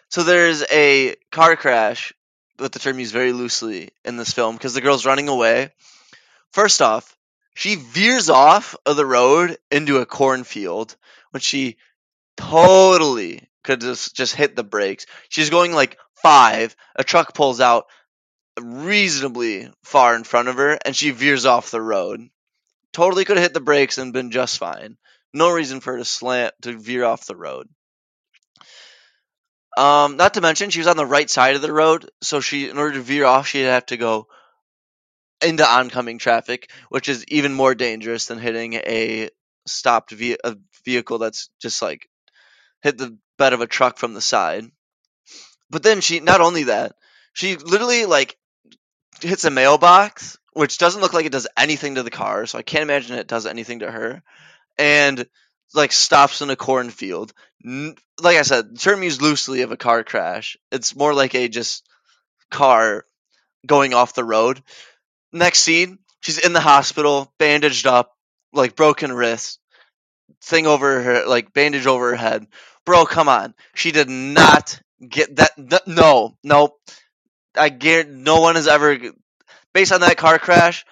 so 0.08 0.22
there's 0.22 0.64
a 0.70 1.16
car 1.30 1.56
crash, 1.56 2.12
but 2.56 2.72
the 2.72 2.78
term 2.78 2.98
used 2.98 3.12
very 3.12 3.32
loosely 3.32 3.90
in 4.04 4.16
this 4.16 4.32
film 4.32 4.56
because 4.56 4.74
the 4.74 4.80
girl's 4.80 5.06
running 5.06 5.28
away. 5.28 5.70
First 6.52 6.80
off, 6.80 7.16
she 7.54 7.74
veers 7.74 8.30
off 8.30 8.76
of 8.84 8.96
the 8.96 9.06
road 9.06 9.58
into 9.70 9.98
a 9.98 10.06
cornfield 10.06 10.96
when 11.30 11.40
she 11.40 11.76
totally 12.36 13.48
could 13.62 13.80
just 13.80 14.14
just 14.14 14.34
hit 14.34 14.56
the 14.56 14.64
brakes. 14.64 15.06
She's 15.28 15.50
going 15.50 15.72
like 15.72 15.98
five. 16.22 16.76
A 16.94 17.04
truck 17.04 17.34
pulls 17.34 17.60
out 17.60 17.86
reasonably 18.60 19.70
far 19.82 20.14
in 20.14 20.24
front 20.24 20.48
of 20.48 20.56
her, 20.56 20.78
and 20.84 20.94
she 20.94 21.10
veers 21.10 21.46
off 21.46 21.70
the 21.70 21.80
road. 21.80 22.28
Totally 22.92 23.24
could 23.24 23.36
have 23.36 23.44
hit 23.44 23.54
the 23.54 23.60
brakes 23.60 23.98
and 23.98 24.12
been 24.12 24.30
just 24.30 24.58
fine. 24.58 24.96
No 25.34 25.50
reason 25.50 25.80
for 25.80 25.92
her 25.92 25.98
to 25.98 26.04
slant 26.04 26.54
to 26.62 26.78
veer 26.78 27.04
off 27.04 27.26
the 27.26 27.36
road. 27.36 27.68
Um, 29.76 30.16
not 30.16 30.34
to 30.34 30.40
mention 30.40 30.70
she 30.70 30.80
was 30.80 30.86
on 30.86 30.96
the 30.96 31.06
right 31.06 31.28
side 31.28 31.54
of 31.54 31.62
the 31.62 31.72
road, 31.72 32.10
so 32.22 32.40
she, 32.40 32.68
in 32.68 32.78
order 32.78 32.94
to 32.94 33.02
veer 33.02 33.26
off, 33.26 33.46
she'd 33.46 33.62
have 33.62 33.86
to 33.86 33.96
go 33.96 34.26
into 35.42 35.68
oncoming 35.68 36.18
traffic, 36.18 36.70
which 36.88 37.08
is 37.08 37.24
even 37.28 37.52
more 37.52 37.74
dangerous 37.74 38.26
than 38.26 38.38
hitting 38.38 38.74
a 38.74 39.28
stopped 39.66 40.12
ve- 40.12 40.38
a 40.42 40.56
vehicle 40.84 41.18
that's 41.18 41.50
just 41.60 41.82
like 41.82 42.08
hit 42.82 42.96
the 42.96 43.18
bed 43.36 43.52
of 43.52 43.60
a 43.60 43.66
truck 43.66 43.98
from 43.98 44.14
the 44.14 44.20
side. 44.20 44.64
But 45.68 45.82
then 45.82 46.00
she, 46.00 46.20
not 46.20 46.40
only 46.40 46.64
that, 46.64 46.92
she 47.34 47.56
literally 47.56 48.06
like 48.06 48.36
hits 49.20 49.44
a 49.44 49.50
mailbox, 49.50 50.38
which 50.52 50.78
doesn't 50.78 51.00
look 51.02 51.12
like 51.12 51.26
it 51.26 51.32
does 51.32 51.48
anything 51.56 51.96
to 51.96 52.02
the 52.02 52.10
car, 52.10 52.46
so 52.46 52.58
I 52.58 52.62
can't 52.62 52.82
imagine 52.82 53.18
it 53.18 53.26
does 53.26 53.46
anything 53.46 53.80
to 53.80 53.90
her. 53.90 54.22
And 54.78 55.26
like 55.74 55.92
stops 55.92 56.42
in 56.42 56.50
a 56.50 56.56
cornfield. 56.56 57.32
Like 57.64 58.36
I 58.38 58.42
said, 58.42 58.74
the 58.74 58.78
term 58.78 59.02
used 59.02 59.22
loosely 59.22 59.62
of 59.62 59.72
a 59.72 59.76
car 59.76 60.04
crash. 60.04 60.56
It's 60.70 60.96
more 60.96 61.14
like 61.14 61.34
a 61.34 61.48
just 61.48 61.86
car 62.50 63.04
going 63.66 63.94
off 63.94 64.14
the 64.14 64.24
road. 64.24 64.62
Next 65.32 65.60
scene, 65.60 65.98
she's 66.20 66.38
in 66.38 66.52
the 66.52 66.60
hospital, 66.60 67.32
bandaged 67.38 67.86
up, 67.86 68.12
like 68.52 68.76
broken 68.76 69.12
wrist, 69.12 69.58
thing 70.42 70.66
over 70.66 71.02
her, 71.02 71.26
like 71.26 71.52
bandage 71.52 71.86
over 71.86 72.10
her 72.10 72.16
head. 72.16 72.46
Bro, 72.84 73.06
come 73.06 73.28
on. 73.28 73.54
She 73.74 73.92
did 73.92 74.08
not 74.08 74.80
get 75.06 75.36
that. 75.36 75.52
Th- 75.56 75.82
no, 75.86 76.36
no. 76.44 76.76
I 77.56 77.68
guarantee 77.70 78.12
no 78.12 78.40
one 78.40 78.54
has 78.54 78.68
ever, 78.68 78.98
based 79.72 79.92
on 79.92 80.02
that 80.02 80.16
car 80.16 80.38
crash, 80.38 80.84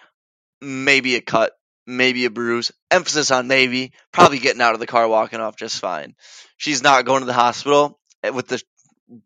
maybe 0.60 1.16
a 1.16 1.20
cut, 1.20 1.52
maybe 1.86 2.24
a 2.24 2.30
bruise. 2.30 2.72
Emphasis 2.90 3.30
on 3.30 3.48
maybe. 3.48 3.92
Probably 4.12 4.38
getting 4.38 4.62
out 4.62 4.74
of 4.74 4.80
the 4.80 4.86
car, 4.86 5.06
walking 5.08 5.40
off 5.40 5.56
just 5.56 5.78
fine. 5.78 6.14
She's 6.56 6.82
not 6.82 7.04
going 7.04 7.20
to 7.20 7.26
the 7.26 7.32
hospital 7.32 7.98
with 8.32 8.48
the 8.48 8.62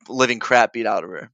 living 0.08 0.38
crap 0.38 0.72
beat 0.72 0.86
out 0.86 1.04
of 1.04 1.10
her. 1.10 1.30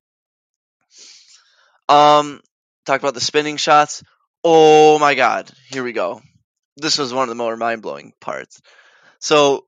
Um, 1.88 2.40
talk 2.86 3.00
about 3.00 3.14
the 3.14 3.20
spinning 3.20 3.56
shots. 3.56 4.02
Oh 4.42 4.98
my 4.98 5.14
god, 5.14 5.50
here 5.70 5.84
we 5.84 5.92
go. 5.92 6.20
This 6.76 6.98
was 6.98 7.14
one 7.14 7.24
of 7.24 7.28
the 7.28 7.34
more 7.34 7.56
mind 7.56 7.82
blowing 7.82 8.12
parts. 8.20 8.60
So, 9.18 9.66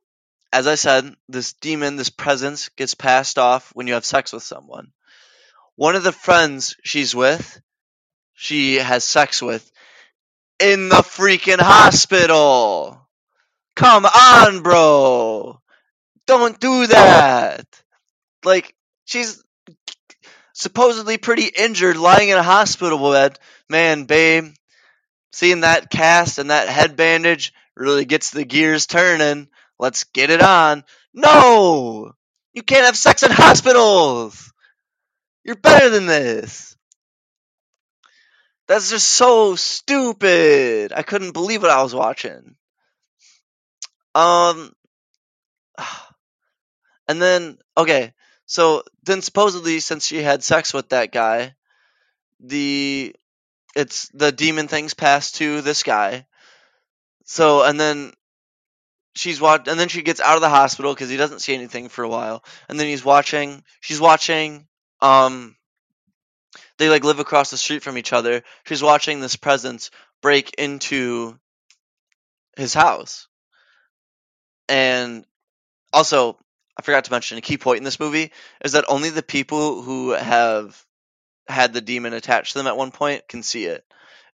as 0.53 0.67
I 0.67 0.75
said, 0.75 1.15
this 1.29 1.55
demon, 1.55 1.97
this 1.97 2.11
presence 2.11 2.69
gets 2.71 2.95
passed 2.95 3.39
off 3.39 3.71
when 3.75 3.87
you 3.87 3.95
have 3.95 4.05
sex 4.05 4.33
with 4.33 4.43
someone. 4.43 4.93
One 5.77 5.95
of 5.95 6.03
the 6.03 6.13
friends 6.13 6.77
she's 6.83 7.15
with, 7.15 7.61
she 8.35 8.77
has 8.77 9.05
sex 9.05 9.41
with 9.41 9.71
in 10.59 10.89
the 10.89 10.97
freaking 10.97 11.61
hospital. 11.61 13.07
Come 13.75 14.07
on, 14.07 14.63
bro. 14.63 15.61
Don't 16.27 16.59
do 16.59 16.87
that. 16.89 17.67
Like, 18.45 18.75
she's 19.05 19.43
supposedly 20.55 21.19
pretty 21.19 21.47
injured, 21.47 21.97
lying 21.97 22.31
in 22.31 22.39
a 22.39 22.43
hospital 22.43 23.13
bed. 23.13 23.39
Man, 23.69 24.05
babe, 24.05 24.55
seeing 25.33 25.61
that 25.61 25.91
cast 25.91 26.39
and 26.39 26.51
that 26.51 26.69
head 26.69 26.97
bandage 26.97 27.53
really 27.77 28.05
gets 28.07 28.31
the 28.31 28.45
gears 28.45 28.87
turning. 28.87 29.49
Let's 29.79 30.05
get 30.05 30.31
it 30.31 30.43
on. 30.43 30.85
No! 31.13 32.13
You 32.55 32.63
can't 32.63 32.87
have 32.87 32.97
sex 32.97 33.23
in 33.23 33.31
hospitals! 33.31 34.53
You're 35.45 35.57
better 35.57 35.91
than 35.91 36.07
this! 36.07 36.76
That's 38.69 38.91
just 38.91 39.09
so 39.09 39.55
stupid. 39.55 40.93
I 40.93 41.03
couldn't 41.03 41.33
believe 41.33 41.63
what 41.63 41.71
I 41.71 41.83
was 41.83 41.95
watching. 41.95 42.57
Um, 44.15 44.73
and 47.09 47.23
then 47.23 47.59
okay, 47.77 48.13
so 48.47 48.83
then 49.05 49.23
supposedly 49.23 49.81
since 49.81 50.07
she 50.07 50.23
had 50.23 50.43
sex 50.43 50.75
with 50.75 50.89
that 50.89 51.13
guy, 51.13 51.55
the 52.41 53.15
it's 53.77 54.09
the 54.15 54.33
demon 54.33 54.69
things 54.69 54.95
passed 54.95 55.37
to 55.37 55.61
this 55.61 55.83
guy. 55.83 56.27
So 57.25 57.63
and 57.63 57.79
then 57.79 58.13
she's 59.15 59.41
watch 59.41 59.67
and 59.69 59.79
then 59.79 59.89
she 59.89 60.03
gets 60.03 60.21
out 60.21 60.37
of 60.37 60.43
the 60.43 60.49
hospital 60.49 60.95
because 60.95 61.09
he 61.09 61.17
doesn't 61.17 61.41
see 61.41 61.55
anything 61.55 61.89
for 61.89 62.05
a 62.05 62.09
while 62.09 62.45
and 62.69 62.79
then 62.79 62.87
he's 62.87 63.05
watching 63.05 63.65
she's 63.81 64.01
watching 64.01 64.67
um 65.01 65.57
they 66.79 66.89
like 66.89 67.05
live 67.05 67.19
across 67.19 67.51
the 67.51 67.57
street 67.57 67.83
from 67.83 67.99
each 67.99 68.13
other 68.13 68.43
she's 68.65 68.83
watching 68.83 69.21
this 69.21 69.37
presence 69.37 69.91
break 70.23 70.55
into 70.59 71.39
his 72.57 72.75
house 72.75 73.29
and 74.69 75.25
also 75.93 76.37
i 76.79 76.83
forgot 76.83 77.05
to 77.05 77.13
mention 77.13 77.39
a 77.39 77.43
key 77.43 77.59
point 77.59 77.79
in 77.79 77.85
this 77.85 78.01
movie 78.01 78.33
is 78.65 78.73
that 78.73 78.85
only 78.89 79.11
the 79.11 79.23
people 79.23 79.83
who 79.83 80.11
have 80.11 80.83
had 81.49 81.73
the 81.73 81.81
demon 81.81 82.13
attached 82.13 82.53
to 82.53 82.59
them 82.59 82.67
at 82.67 82.77
one 82.77 82.91
point 82.91 83.29
can 83.29 83.43
see 83.43 83.65
it 83.65 83.85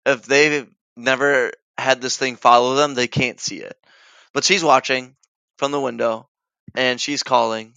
if 0.06 0.24
they've 0.24 0.68
never 0.96 1.52
had 1.78 2.00
this 2.00 2.16
thing 2.16 2.36
follow 2.36 2.74
them 2.74 2.94
they 2.94 3.08
can't 3.08 3.40
see 3.40 3.58
it 3.58 3.76
but 4.32 4.44
she's 4.44 4.64
watching 4.64 5.16
from 5.58 5.72
the 5.72 5.80
window 5.80 6.28
and 6.74 7.00
she's 7.00 7.22
calling. 7.22 7.74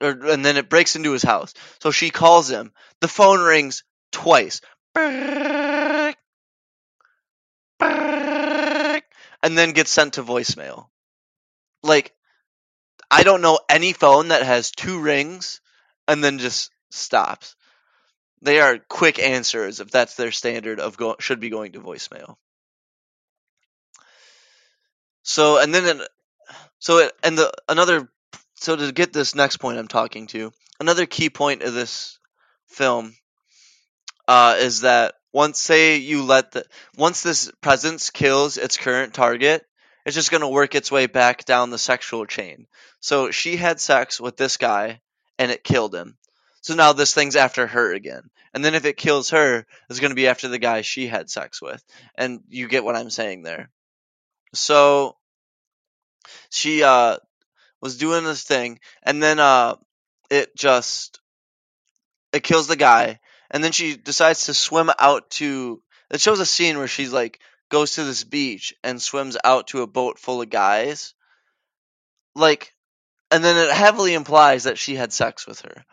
Or, 0.00 0.10
and 0.10 0.44
then 0.44 0.56
it 0.56 0.68
breaks 0.68 0.96
into 0.96 1.12
his 1.12 1.22
house. 1.22 1.54
So 1.80 1.90
she 1.90 2.10
calls 2.10 2.50
him. 2.50 2.72
The 3.00 3.08
phone 3.08 3.40
rings 3.40 3.82
twice. 4.16 4.62
And 9.42 9.58
then 9.58 9.72
gets 9.72 9.90
sent 9.90 10.14
to 10.14 10.22
voicemail. 10.22 10.86
Like, 11.82 12.14
I 13.10 13.22
don't 13.22 13.42
know 13.42 13.60
any 13.68 13.92
phone 13.92 14.28
that 14.28 14.42
has 14.42 14.70
two 14.70 14.98
rings 15.00 15.60
and 16.08 16.24
then 16.24 16.38
just 16.38 16.70
stops. 16.90 17.54
They 18.40 18.60
are 18.60 18.78
quick 18.78 19.18
answers 19.18 19.80
if 19.80 19.90
that's 19.90 20.14
their 20.16 20.32
standard 20.32 20.80
of 20.80 20.96
go- 20.96 21.16
should 21.20 21.40
be 21.40 21.50
going 21.50 21.72
to 21.72 21.80
voicemail. 21.80 22.36
So 25.22 25.58
and 25.58 25.74
then 25.74 26.00
so 26.78 26.98
it, 26.98 27.12
and 27.22 27.36
the 27.36 27.52
another 27.68 28.08
so 28.54 28.76
to 28.76 28.92
get 28.92 29.12
this 29.12 29.34
next 29.34 29.58
point 29.58 29.78
I'm 29.78 29.88
talking 29.88 30.26
to 30.28 30.52
another 30.80 31.06
key 31.06 31.30
point 31.30 31.62
of 31.62 31.74
this 31.74 32.18
film 32.68 33.14
uh, 34.28 34.56
is 34.58 34.80
that 34.80 35.14
once 35.32 35.60
say 35.60 35.96
you 35.96 36.22
let 36.22 36.52
the 36.52 36.64
once 36.96 37.22
this 37.22 37.50
presence 37.60 38.10
kills 38.10 38.56
its 38.56 38.76
current 38.76 39.14
target, 39.14 39.66
it's 40.04 40.14
just 40.14 40.30
gonna 40.30 40.48
work 40.48 40.74
its 40.74 40.90
way 40.90 41.06
back 41.06 41.44
down 41.44 41.70
the 41.70 41.78
sexual 41.78 42.26
chain. 42.26 42.66
So 43.00 43.30
she 43.30 43.56
had 43.56 43.80
sex 43.80 44.20
with 44.20 44.36
this 44.36 44.56
guy 44.56 45.00
and 45.38 45.50
it 45.50 45.64
killed 45.64 45.94
him. 45.94 46.16
So 46.62 46.74
now 46.74 46.92
this 46.92 47.14
thing's 47.14 47.36
after 47.36 47.66
her 47.66 47.92
again. 47.92 48.30
And 48.54 48.64
then 48.64 48.74
if 48.74 48.84
it 48.86 48.96
kills 48.96 49.30
her, 49.30 49.66
it's 49.90 50.00
gonna 50.00 50.14
be 50.14 50.28
after 50.28 50.48
the 50.48 50.58
guy 50.58 50.80
she 50.80 51.06
had 51.06 51.28
sex 51.28 51.60
with. 51.60 51.84
And 52.14 52.40
you 52.48 52.66
get 52.66 52.84
what 52.84 52.96
I'm 52.96 53.10
saying 53.10 53.42
there. 53.42 53.68
So 54.54 55.16
she 56.50 56.82
uh 56.82 57.18
was 57.80 57.98
doing 57.98 58.24
this 58.24 58.42
thing 58.42 58.80
and 59.02 59.22
then 59.22 59.38
uh 59.38 59.76
it 60.30 60.56
just 60.56 61.20
it 62.32 62.42
kills 62.42 62.66
the 62.66 62.76
guy 62.76 63.20
and 63.50 63.62
then 63.62 63.72
she 63.72 63.96
decides 63.96 64.46
to 64.46 64.54
swim 64.54 64.90
out 64.98 65.30
to 65.30 65.82
it 66.10 66.20
shows 66.20 66.40
a 66.40 66.46
scene 66.46 66.78
where 66.78 66.88
she's 66.88 67.12
like 67.12 67.40
goes 67.68 67.94
to 67.94 68.04
this 68.04 68.24
beach 68.24 68.74
and 68.84 69.02
swims 69.02 69.36
out 69.42 69.68
to 69.68 69.82
a 69.82 69.86
boat 69.86 70.18
full 70.18 70.42
of 70.42 70.50
guys. 70.50 71.14
Like 72.34 72.72
and 73.30 73.42
then 73.42 73.56
it 73.56 73.72
heavily 73.72 74.14
implies 74.14 74.64
that 74.64 74.78
she 74.78 74.94
had 74.94 75.12
sex 75.12 75.46
with 75.46 75.60
her. 75.62 75.84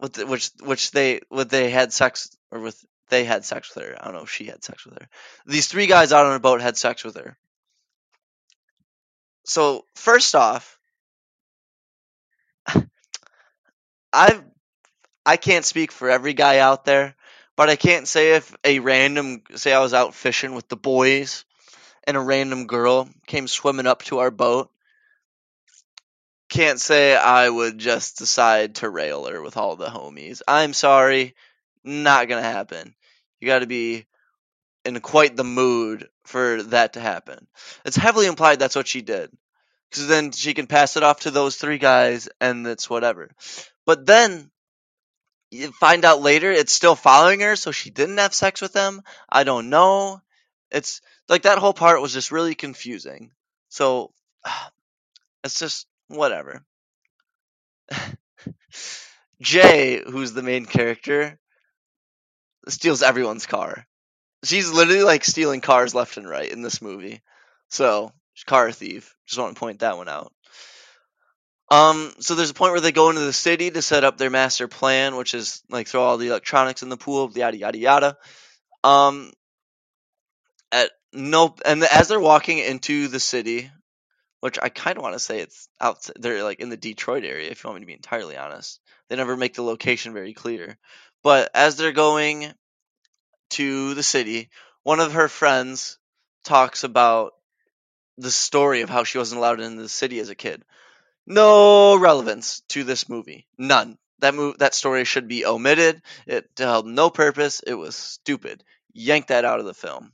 With 0.00 0.14
the, 0.14 0.26
which 0.26 0.50
which 0.60 0.90
they 0.90 1.20
what 1.28 1.50
they 1.50 1.70
had 1.70 1.92
sex 1.92 2.36
or 2.50 2.60
with 2.60 2.82
they 3.08 3.24
had 3.24 3.44
sex 3.44 3.74
with 3.74 3.84
her. 3.84 3.96
I 4.00 4.04
don't 4.06 4.14
know 4.14 4.22
if 4.22 4.30
she 4.30 4.46
had 4.46 4.64
sex 4.64 4.84
with 4.86 4.98
her. 4.98 5.08
These 5.46 5.68
three 5.68 5.86
guys 5.86 6.12
out 6.12 6.26
on 6.26 6.34
a 6.34 6.40
boat 6.40 6.60
had 6.62 6.76
sex 6.76 7.04
with 7.04 7.16
her. 7.16 7.36
So 9.44 9.84
first 9.94 10.34
off, 10.34 10.78
I 14.12 14.40
I 15.24 15.36
can't 15.36 15.64
speak 15.64 15.92
for 15.92 16.10
every 16.10 16.34
guy 16.34 16.58
out 16.58 16.84
there, 16.84 17.14
but 17.56 17.70
I 17.70 17.76
can't 17.76 18.08
say 18.08 18.32
if 18.32 18.54
a 18.64 18.80
random 18.80 19.42
say 19.54 19.72
I 19.72 19.80
was 19.80 19.94
out 19.94 20.14
fishing 20.14 20.54
with 20.54 20.68
the 20.68 20.76
boys 20.76 21.44
and 22.04 22.16
a 22.16 22.20
random 22.20 22.66
girl 22.66 23.08
came 23.26 23.46
swimming 23.46 23.86
up 23.86 24.02
to 24.04 24.18
our 24.18 24.30
boat. 24.30 24.70
Can't 26.48 26.80
say 26.80 27.16
I 27.16 27.48
would 27.48 27.78
just 27.78 28.18
decide 28.18 28.76
to 28.76 28.90
rail 28.90 29.24
her 29.26 29.40
with 29.40 29.56
all 29.56 29.76
the 29.76 29.86
homies. 29.86 30.42
I'm 30.46 30.72
sorry, 30.72 31.34
not 31.84 32.28
gonna 32.28 32.42
happen. 32.42 32.94
You 33.40 33.46
got 33.46 33.60
to 33.60 33.66
be 33.66 34.06
in 34.84 35.00
quite 35.00 35.36
the 35.36 35.44
mood 35.44 36.08
for 36.24 36.62
that 36.64 36.94
to 36.94 37.00
happen. 37.00 37.46
It's 37.84 37.96
heavily 37.96 38.26
implied 38.26 38.58
that's 38.58 38.76
what 38.76 38.88
she 38.88 39.02
did. 39.02 39.30
Because 39.90 40.08
then 40.08 40.32
she 40.32 40.54
can 40.54 40.66
pass 40.66 40.96
it 40.96 41.02
off 41.02 41.20
to 41.20 41.30
those 41.30 41.56
three 41.56 41.78
guys 41.78 42.28
and 42.40 42.66
it's 42.66 42.88
whatever. 42.88 43.30
But 43.84 44.06
then 44.06 44.50
you 45.52 45.72
find 45.72 46.04
out 46.04 46.22
later 46.22 46.50
it's 46.50 46.72
still 46.72 46.96
following 46.96 47.40
her, 47.40 47.56
so 47.56 47.72
she 47.72 47.90
didn't 47.90 48.18
have 48.18 48.34
sex 48.34 48.60
with 48.60 48.72
them. 48.72 49.02
I 49.28 49.44
don't 49.44 49.70
know. 49.70 50.20
It's 50.70 51.00
like 51.28 51.42
that 51.42 51.58
whole 51.58 51.74
part 51.74 52.02
was 52.02 52.12
just 52.12 52.32
really 52.32 52.54
confusing. 52.54 53.32
So 53.68 54.12
it's 55.44 55.58
just 55.58 55.86
whatever. 56.08 56.64
Jay, 59.42 60.02
who's 60.06 60.32
the 60.32 60.42
main 60.42 60.66
character, 60.66 61.38
steals 62.68 63.02
everyone's 63.02 63.46
car 63.46 63.86
she's 64.44 64.72
literally 64.72 65.02
like 65.02 65.24
stealing 65.24 65.60
cars 65.60 65.94
left 65.94 66.16
and 66.16 66.28
right 66.28 66.50
in 66.50 66.62
this 66.62 66.82
movie. 66.82 67.22
So 67.70 68.12
car 68.46 68.72
thief. 68.72 69.14
Just 69.26 69.38
want 69.40 69.54
to 69.56 69.60
point 69.60 69.80
that 69.80 69.96
one 69.96 70.08
out. 70.08 70.32
Um, 71.72 72.12
so 72.18 72.34
there's 72.34 72.50
a 72.50 72.54
point 72.54 72.72
where 72.72 72.82
they 72.82 72.92
go 72.92 73.08
into 73.08 73.22
the 73.22 73.32
city 73.32 73.70
to 73.70 73.80
set 73.80 74.04
up 74.04 74.18
their 74.18 74.28
master 74.28 74.68
plan, 74.68 75.16
which 75.16 75.32
is 75.32 75.62
like 75.70 75.88
throw 75.88 76.02
all 76.02 76.18
the 76.18 76.28
electronics 76.28 76.82
in 76.82 76.90
the 76.90 76.98
pool, 76.98 77.32
yada 77.34 77.56
yada 77.56 77.78
yada. 77.78 78.18
Um, 78.84 79.32
at 80.70 80.90
no, 81.14 81.54
and 81.64 81.82
as 81.82 82.08
they're 82.08 82.20
walking 82.20 82.58
into 82.58 83.08
the 83.08 83.18
city, 83.18 83.70
which 84.40 84.58
I 84.60 84.68
kind 84.68 84.98
of 84.98 85.02
want 85.02 85.14
to 85.14 85.18
say 85.18 85.38
it's 85.40 85.66
out, 85.80 86.06
they're 86.16 86.44
like 86.44 86.60
in 86.60 86.68
the 86.68 86.76
Detroit 86.76 87.24
area. 87.24 87.50
If 87.50 87.64
you 87.64 87.68
want 87.70 87.76
me 87.76 87.84
to 87.84 87.86
be 87.86 87.94
entirely 87.94 88.36
honest, 88.36 88.78
they 89.08 89.16
never 89.16 89.34
make 89.34 89.54
the 89.54 89.62
location 89.62 90.12
very 90.12 90.34
clear. 90.34 90.76
But 91.22 91.52
as 91.54 91.76
they're 91.76 91.92
going 91.92 92.52
to 93.52 93.94
the 93.94 94.02
city, 94.02 94.50
one 94.82 95.00
of 95.00 95.14
her 95.14 95.28
friends 95.28 95.98
talks 96.44 96.84
about 96.84 97.32
the 98.18 98.30
story 98.30 98.82
of 98.82 98.90
how 98.90 99.04
she 99.04 99.16
wasn't 99.16 99.38
allowed 99.38 99.60
in 99.60 99.76
the 99.76 99.88
city 99.88 100.18
as 100.18 100.28
a 100.28 100.34
kid. 100.34 100.62
No 101.26 101.96
relevance 101.96 102.60
to 102.70 102.84
this 102.84 103.08
movie. 103.08 103.46
None. 103.58 103.98
That 104.18 104.34
move 104.34 104.58
that 104.58 104.74
story 104.74 105.04
should 105.04 105.28
be 105.28 105.44
omitted. 105.44 106.02
It 106.26 106.48
held 106.56 106.86
no 106.86 107.10
purpose. 107.10 107.60
It 107.60 107.74
was 107.74 107.96
stupid. 107.96 108.62
Yank 108.92 109.28
that 109.28 109.44
out 109.44 109.60
of 109.60 109.66
the 109.66 109.74
film. 109.74 110.12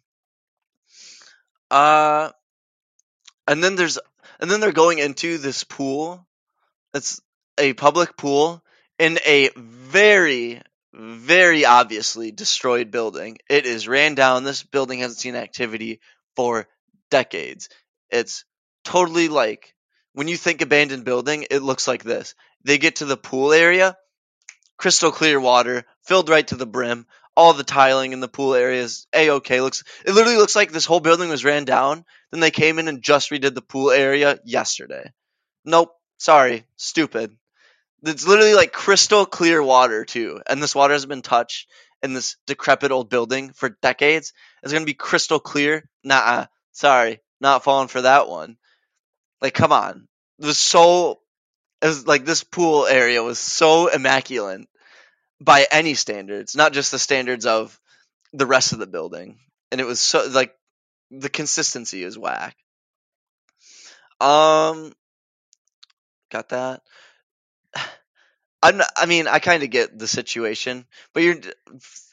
Uh 1.71 2.31
and 3.47 3.63
then 3.63 3.77
there's 3.77 3.99
and 4.41 4.51
then 4.51 4.61
they're 4.61 4.73
going 4.73 4.99
into 4.99 5.39
this 5.39 5.65
pool. 5.65 6.27
It's 6.95 7.21
a 7.59 7.73
public 7.75 8.17
pool 8.17 8.63
in 8.99 9.19
a 9.27 9.51
very 9.57 10.63
very 10.95 11.65
obviously 11.65 12.33
destroyed 12.33 12.91
building. 12.91 13.39
It 13.49 13.67
is 13.67 13.87
ran 13.87 14.15
down. 14.15 14.45
This 14.45 14.63
building 14.63 15.01
hasn't 15.01 15.21
seen 15.21 15.37
activity 15.37 16.01
for 16.35 16.67
decades. 17.11 17.69
It's 18.11 18.45
totally 18.85 19.29
like 19.29 19.75
when 20.19 20.27
you 20.27 20.37
think 20.37 20.63
abandoned 20.63 21.05
building, 21.05 21.47
it 21.49 21.63
looks 21.63 21.87
like 21.87 22.03
this. 22.03 22.35
They 22.65 22.79
get 22.79 22.97
to 22.97 23.05
the 23.05 23.17
pool 23.17 23.53
area, 23.53 23.97
crystal 24.77 25.13
clear 25.13 25.39
water, 25.39 25.85
filled 26.03 26.29
right 26.29 26.45
to 26.49 26.57
the 26.57 26.67
brim. 26.67 27.07
All 27.37 27.53
the 27.53 27.63
tiling 27.63 28.13
in 28.13 28.19
the 28.19 28.27
pool 28.27 28.57
area 28.57 28.83
is 28.83 29.07
a 29.15 29.31
okay. 29.31 29.61
Looks 29.61 29.85
it 30.05 30.11
literally 30.11 30.37
looks 30.37 30.57
like 30.57 30.73
this 30.73 30.87
whole 30.87 30.99
building 30.99 31.29
was 31.29 31.45
ran 31.45 31.65
down. 31.65 32.05
Then 32.33 32.41
they 32.41 32.51
came 32.51 32.81
in 32.81 32.89
and 32.89 33.01
just 33.01 33.31
redid 33.31 33.55
the 33.55 33.63
pool 33.63 33.93
area 33.93 34.41
yesterday. 34.45 35.13
Nope, 35.65 35.95
sorry, 36.17 36.65
stupid. 36.75 37.37
It's 38.03 38.27
literally 38.27 38.55
like 38.55 38.73
crystal 38.73 39.25
clear 39.25 39.63
water 39.63 40.05
too, 40.05 40.41
and 40.51 40.61
this 40.61 40.75
water 40.75 40.95
hasn't 40.95 41.11
been 41.11 41.23
touched 41.23 41.69
in 42.03 42.13
this 42.13 42.37
decrepit 42.45 42.91
old 42.91 43.09
building 43.09 43.53
for 43.53 43.69
decades. 43.83 44.33
It's 44.65 44.73
gonna 44.73 44.85
be 44.85 44.95
crystal 44.95 45.39
clear. 45.39 45.89
Nah, 46.03 46.47
sorry, 46.73 47.21
not 47.41 47.63
falling 47.63 47.87
for 47.87 48.01
that 48.01 48.29
one. 48.29 48.57
Like, 49.41 49.55
come 49.55 49.73
on, 49.73 50.09
it 50.39 50.47
was 50.47 50.59
so. 50.59 51.21
It 51.81 51.87
was 51.87 52.07
like 52.09 52.25
this 52.25 52.43
pool 52.43 52.87
area 52.87 53.23
was 53.23 53.39
so 53.39 53.87
immaculate 53.87 54.67
by 55.41 55.67
any 55.71 55.95
standards, 55.95 56.57
not 56.57 56.73
just 56.73 56.91
the 56.91 56.99
standards 56.99 57.47
of 57.47 57.79
the 58.33 58.47
rest 58.47 58.73
of 58.73 58.81
the 58.81 58.87
building, 58.87 59.39
and 59.71 59.81
it 59.81 59.87
was 59.87 60.01
so 60.01 60.27
like 60.29 60.55
the 61.11 61.29
consistency 61.29 62.03
is 62.03 62.19
whack. 62.19 62.57
Um, 64.21 64.93
got 66.31 66.49
that. 66.51 66.83
I'm 68.63 68.83
I 68.97 69.07
mean, 69.07 69.29
I 69.29 69.39
kind 69.39 69.63
of 69.63 69.71
get 69.71 69.97
the 69.97 70.09
situation, 70.09 70.85
but 71.15 71.23
you're 71.23 71.37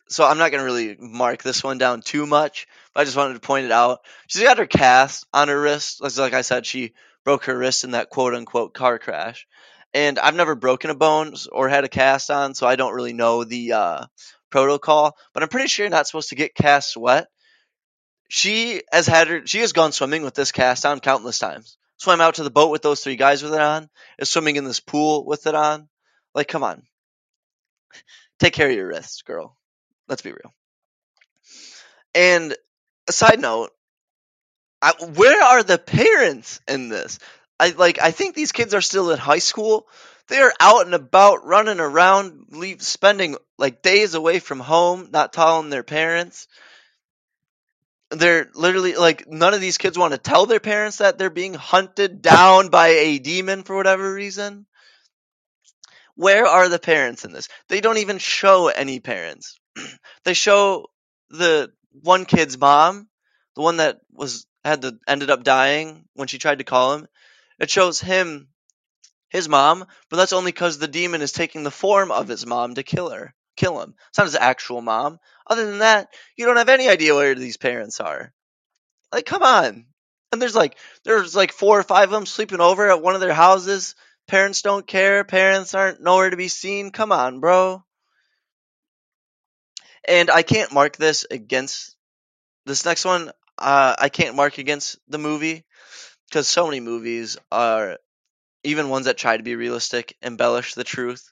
so 0.08 0.26
I'm 0.26 0.38
not 0.38 0.52
gonna 0.52 0.64
really 0.64 0.96
mark 1.00 1.42
this 1.42 1.64
one 1.64 1.78
down 1.80 2.02
too 2.02 2.28
much. 2.28 2.68
But 2.94 3.02
I 3.02 3.04
just 3.06 3.18
wanted 3.18 3.34
to 3.34 3.40
point 3.40 3.66
it 3.66 3.72
out. 3.72 4.02
She's 4.28 4.44
got 4.44 4.60
her 4.60 4.68
cast 4.68 5.26
on 5.34 5.48
her 5.48 5.60
wrist. 5.60 6.02
Like 6.02 6.34
I 6.34 6.42
said, 6.42 6.66
she 6.66 6.94
broke 7.26 7.46
her 7.46 7.58
wrist 7.58 7.84
in 7.84 7.92
that 7.92 8.10
quote 8.10 8.34
unquote 8.34 8.74
car 8.74 8.98
crash. 8.98 9.46
And 9.94 10.20
I've 10.20 10.36
never 10.36 10.56
broken 10.56 10.90
a 10.90 10.96
bone 10.96 11.34
or 11.52 11.68
had 11.68 11.84
a 11.84 11.90
cast 11.90 12.32
on, 12.32 12.54
so 12.54 12.68
I 12.68 12.76
don't 12.76 12.94
really 12.94 13.14
know 13.14 13.44
the 13.44 13.74
uh, 13.74 14.06
protocol. 14.50 15.18
But 15.34 15.44
I'm 15.44 15.50
pretty 15.50 15.68
sure 15.68 15.86
you're 15.86 15.92
not 15.92 16.08
supposed 16.08 16.30
to 16.30 16.36
get 16.36 16.56
cast 16.56 16.96
wet. 16.96 17.28
She 18.28 18.82
has 18.92 19.08
had 19.08 19.28
her. 19.28 19.46
She 19.46 19.60
has 19.60 19.74
gone 19.74 19.92
swimming 19.92 20.24
with 20.24 20.34
this 20.34 20.52
cast 20.52 20.86
on 20.86 21.00
countless 21.00 21.40
times. 21.40 21.78
Swam 21.98 22.22
out 22.22 22.36
to 22.36 22.44
the 22.44 22.50
boat 22.50 22.72
with 22.72 22.82
those 22.82 23.02
three 23.02 23.16
guys 23.16 23.42
with 23.42 23.54
it 23.54 23.62
on. 23.62 23.90
Is 24.20 24.30
swimming 24.30 24.58
in 24.58 24.66
this 24.66 24.80
pool 24.80 25.26
with 25.26 25.48
it 25.48 25.56
on. 25.56 25.88
Like, 26.34 26.48
come 26.48 26.64
on. 26.64 26.84
Take 28.40 28.54
care 28.54 28.68
of 28.70 28.76
your 28.76 28.88
wrists, 28.88 29.22
girl. 29.22 29.56
Let's 30.08 30.22
be 30.22 30.32
real. 30.32 30.54
And 32.14 32.56
a 33.08 33.12
side 33.12 33.40
note, 33.40 33.72
I, 34.86 34.94
where 35.04 35.42
are 35.42 35.64
the 35.64 35.80
parents 35.80 36.62
in 36.68 36.90
this? 36.90 37.18
I 37.60 37.70
like. 37.70 38.00
I 38.00 38.12
think 38.12 38.36
these 38.36 38.52
kids 38.52 38.76
are 38.76 38.82
still 38.82 39.10
in 39.10 39.18
high 39.18 39.40
school. 39.40 39.88
They 40.28 40.38
are 40.38 40.54
out 40.60 40.86
and 40.86 40.94
about, 40.94 41.44
running 41.44 41.80
around, 41.80 42.48
leave, 42.52 42.84
spending 42.84 43.36
like 43.58 43.82
days 43.82 44.14
away 44.14 44.38
from 44.38 44.60
home, 44.60 45.10
not 45.12 45.34
telling 45.34 45.72
their 45.72 45.82
parents. 45.82 46.48
They're 48.12 48.48
literally 48.54 48.94
like 48.94 49.28
none 49.28 49.56
of 49.56 49.62
these 49.62 49.80
kids 49.80 49.98
want 49.98 50.14
to 50.14 50.20
tell 50.20 50.46
their 50.46 50.60
parents 50.60 50.98
that 50.98 51.18
they're 51.18 51.32
being 51.32 51.56
hunted 51.56 52.22
down 52.22 52.68
by 52.68 52.90
a 52.90 53.18
demon 53.18 53.64
for 53.64 53.76
whatever 53.76 54.14
reason. 54.14 54.68
Where 56.14 56.46
are 56.46 56.70
the 56.70 56.80
parents 56.80 57.26
in 57.26 57.34
this? 57.34 57.50
They 57.70 57.82
don't 57.82 57.98
even 57.98 58.20
show 58.20 58.68
any 58.68 59.00
parents. 59.00 59.60
they 60.26 60.36
show 60.36 60.86
the 61.32 61.72
one 62.04 62.26
kid's 62.26 62.60
mom, 62.60 63.08
the 63.56 63.64
one 63.64 63.78
that 63.78 63.98
was 64.14 64.46
had 64.66 64.82
to 64.82 64.98
ended 65.08 65.30
up 65.30 65.44
dying 65.44 66.06
when 66.16 66.28
she 66.28 66.40
tried 66.40 66.58
to 66.58 66.66
call 66.66 66.96
him. 66.96 67.08
It 67.60 67.70
shows 67.70 68.02
him, 68.02 68.50
his 69.30 69.48
mom, 69.48 69.86
but 70.10 70.18
that's 70.18 70.34
only 70.34 70.52
because 70.52 70.78
the 70.78 70.88
demon 70.88 71.22
is 71.22 71.32
taking 71.32 71.64
the 71.64 71.72
form 71.72 72.12
of 72.12 72.28
his 72.28 72.46
mom 72.46 72.76
to 72.76 72.84
kill 72.84 73.10
her, 73.12 73.34
kill 73.56 73.80
him. 73.82 73.96
It's 74.10 74.18
not 74.18 74.26
his 74.26 74.36
actual 74.36 74.82
mom. 74.82 75.20
Other 75.48 75.66
than 75.66 75.80
that, 75.80 76.10
you 76.36 76.46
don't 76.46 76.58
have 76.58 76.70
any 76.70 76.90
idea 76.90 77.14
where 77.14 77.36
these 77.36 77.58
parents 77.58 78.00
are. 78.00 78.34
Like, 79.12 79.26
come 79.26 79.44
on. 79.44 79.86
And 80.32 80.42
there's 80.42 80.56
like 80.56 80.78
there's 81.06 81.36
like 81.36 81.54
four 81.54 81.80
or 81.80 81.84
five 81.84 82.10
of 82.10 82.12
them 82.12 82.26
sleeping 82.26 82.60
over 82.60 82.90
at 82.90 83.02
one 83.02 83.16
of 83.16 83.22
their 83.22 83.34
houses. 83.34 83.96
Parents 84.28 84.64
don't 84.64 84.88
care. 84.88 85.24
Parents 85.24 85.76
aren't 85.76 86.02
nowhere 86.02 86.32
to 86.32 86.38
be 86.38 86.48
seen. 86.48 86.92
Come 86.92 87.12
on, 87.12 87.40
bro. 87.40 87.84
And 90.08 90.30
I 90.30 90.42
can't 90.42 90.74
mark 90.74 90.98
this 90.98 91.26
against 91.30 91.96
this 92.66 92.86
next 92.86 93.06
one. 93.06 93.32
Uh, 93.58 93.96
I 93.98 94.10
can't 94.10 94.36
mark 94.36 94.58
against 94.58 94.98
the 95.08 95.18
movie 95.18 95.64
because 96.28 96.48
so 96.48 96.66
many 96.66 96.80
movies 96.80 97.38
are, 97.52 97.98
even 98.64 98.90
ones 98.90 99.06
that 99.06 99.18
try 99.18 99.38
to 99.38 99.44
be 99.44 99.56
realistic, 99.56 100.18
embellish 100.22 100.74
the 100.74 100.84
truth. 100.84 101.32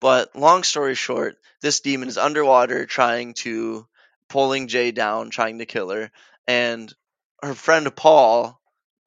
But 0.00 0.34
long 0.34 0.62
story 0.62 0.94
short, 0.94 1.36
this 1.60 1.80
demon 1.80 2.08
is 2.08 2.16
underwater 2.16 2.86
trying 2.86 3.34
to 3.34 3.86
pulling 4.28 4.68
Jay 4.68 4.92
down, 4.92 5.30
trying 5.30 5.58
to 5.58 5.66
kill 5.66 5.90
her, 5.90 6.10
and 6.46 6.92
her 7.42 7.54
friend 7.54 7.94
Paul 7.94 8.60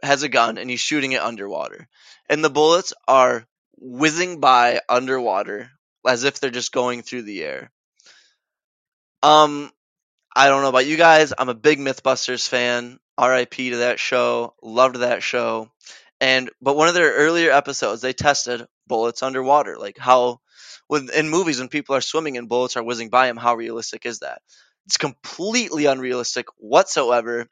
has 0.03 0.23
a 0.23 0.29
gun 0.29 0.57
and 0.57 0.69
he's 0.69 0.79
shooting 0.79 1.13
it 1.13 1.21
underwater. 1.21 1.87
And 2.29 2.43
the 2.43 2.49
bullets 2.49 2.93
are 3.07 3.47
whizzing 3.77 4.39
by 4.39 4.81
underwater 4.89 5.71
as 6.05 6.25
if 6.25 6.39
they're 6.39 6.49
just 6.49 6.71
going 6.71 7.01
through 7.01 7.23
the 7.23 7.43
air. 7.43 7.71
Um 9.23 9.71
I 10.35 10.47
don't 10.47 10.63
know 10.63 10.69
about 10.69 10.87
you 10.87 10.97
guys. 10.97 11.33
I'm 11.37 11.49
a 11.49 11.53
big 11.53 11.79
Mythbusters 11.79 12.47
fan. 12.47 12.99
RIP 13.21 13.53
to 13.53 13.77
that 13.77 13.99
show. 13.99 14.55
Loved 14.63 14.97
that 14.97 15.21
show. 15.21 15.69
And 16.19 16.49
but 16.61 16.75
one 16.75 16.87
of 16.87 16.95
their 16.95 17.13
earlier 17.13 17.51
episodes, 17.51 18.01
they 18.01 18.13
tested 18.13 18.65
bullets 18.87 19.21
underwater, 19.21 19.77
like 19.77 19.97
how 19.97 20.39
when 20.87 21.09
in 21.11 21.29
movies 21.29 21.59
when 21.59 21.69
people 21.69 21.95
are 21.95 22.01
swimming 22.01 22.37
and 22.37 22.49
bullets 22.49 22.77
are 22.77 22.83
whizzing 22.83 23.09
by 23.09 23.27
them, 23.27 23.37
how 23.37 23.55
realistic 23.55 24.05
is 24.05 24.19
that? 24.19 24.41
It's 24.85 24.97
completely 24.97 25.85
unrealistic 25.85 26.47
whatsoever. 26.57 27.47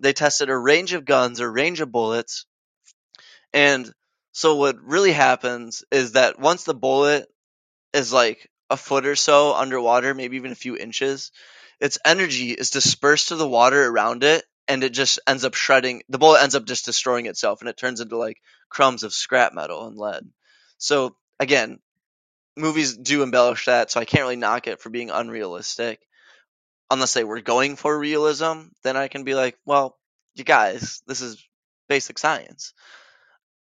They 0.00 0.12
tested 0.12 0.48
a 0.48 0.56
range 0.56 0.94
of 0.94 1.04
guns, 1.04 1.40
a 1.40 1.48
range 1.48 1.80
of 1.80 1.92
bullets, 1.92 2.46
and 3.52 3.92
so 4.32 4.56
what 4.56 4.82
really 4.82 5.12
happens 5.12 5.84
is 5.90 6.12
that 6.12 6.38
once 6.38 6.64
the 6.64 6.74
bullet 6.74 7.28
is 7.92 8.12
like 8.12 8.50
a 8.70 8.76
foot 8.76 9.06
or 9.06 9.16
so 9.16 9.54
underwater, 9.54 10.14
maybe 10.14 10.36
even 10.36 10.52
a 10.52 10.56
few 10.56 10.76
inches, 10.76 11.30
its 11.82 11.98
energy 12.04 12.52
is 12.52 12.70
dispersed 12.70 13.28
to 13.28 13.36
the 13.36 13.48
water 13.48 13.84
around 13.84 14.22
it 14.22 14.44
and 14.68 14.84
it 14.84 14.90
just 14.92 15.18
ends 15.26 15.44
up 15.44 15.54
shredding 15.54 16.02
the 16.08 16.16
bullet 16.16 16.40
ends 16.40 16.54
up 16.54 16.64
just 16.64 16.84
destroying 16.84 17.26
itself 17.26 17.60
and 17.60 17.68
it 17.68 17.76
turns 17.76 18.00
into 18.00 18.16
like 18.16 18.40
crumbs 18.68 19.02
of 19.02 19.12
scrap 19.12 19.52
metal 19.52 19.88
and 19.88 19.98
lead. 19.98 20.24
So 20.78 21.16
again, 21.40 21.80
movies 22.56 22.96
do 22.96 23.24
embellish 23.24 23.66
that, 23.66 23.90
so 23.90 23.98
I 23.98 24.04
can't 24.04 24.22
really 24.22 24.36
knock 24.36 24.68
it 24.68 24.80
for 24.80 24.90
being 24.90 25.10
unrealistic. 25.10 26.00
Unless 26.88 27.14
they 27.14 27.24
were 27.24 27.40
going 27.40 27.74
for 27.74 27.98
realism, 27.98 28.68
then 28.84 28.96
I 28.96 29.08
can 29.08 29.24
be 29.24 29.34
like, 29.34 29.58
well, 29.64 29.98
you 30.34 30.44
guys, 30.44 31.02
this 31.06 31.20
is 31.20 31.42
basic 31.88 32.18
science. 32.18 32.74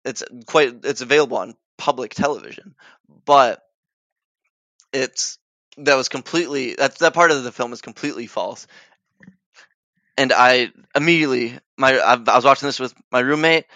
It's 0.04 0.22
quite 0.46 0.84
it's 0.84 1.00
available 1.00 1.38
on 1.38 1.54
public 1.78 2.14
television, 2.14 2.74
but 3.24 3.62
it's 4.92 5.38
that 5.78 5.94
was 5.96 6.08
completely 6.08 6.74
that 6.74 6.96
that 6.98 7.14
part 7.14 7.30
of 7.30 7.44
the 7.44 7.52
film 7.52 7.72
is 7.72 7.80
completely 7.82 8.26
false. 8.26 8.66
And 10.16 10.32
I 10.32 10.72
immediately 10.94 11.58
my 11.78 11.98
I, 11.98 12.14
I 12.14 12.36
was 12.36 12.44
watching 12.44 12.66
this 12.68 12.80
with 12.80 12.94
my 13.10 13.20
roommate. 13.20 13.66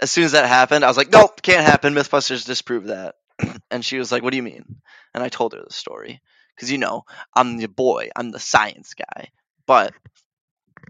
As 0.00 0.10
soon 0.12 0.24
as 0.24 0.32
that 0.32 0.46
happened, 0.48 0.84
I 0.84 0.88
was 0.88 0.96
like, 0.98 1.10
"Nope, 1.10 1.42
can't 1.42 1.64
happen. 1.66 1.94
MythBusters 1.94 2.46
disproved 2.46 2.88
that." 2.88 3.16
and 3.70 3.84
she 3.84 3.98
was 3.98 4.12
like, 4.12 4.22
"What 4.22 4.30
do 4.32 4.36
you 4.38 4.42
mean?" 4.42 4.82
And 5.14 5.22
I 5.24 5.28
told 5.30 5.54
her 5.54 5.62
the 5.66 5.72
story 5.74 6.20
because 6.56 6.72
you 6.72 6.78
know 6.78 7.04
I'm 7.34 7.58
the 7.58 7.68
boy, 7.68 8.10
I'm 8.16 8.30
the 8.32 8.40
science 8.40 8.94
guy. 8.94 9.30
But 9.66 9.94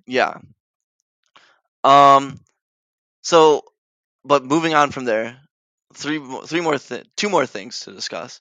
yeah, 0.07 0.35
um, 1.85 2.41
so 3.23 3.65
but 4.25 4.45
moving 4.45 4.75
on 4.75 4.93
from 4.93 5.07
there, 5.07 5.41
three 5.95 6.21
three 6.45 6.61
more 6.61 6.79
th- 6.79 7.07
two 7.17 7.29
more 7.29 7.47
things 7.47 7.81
to 7.81 7.93
discuss. 7.93 8.41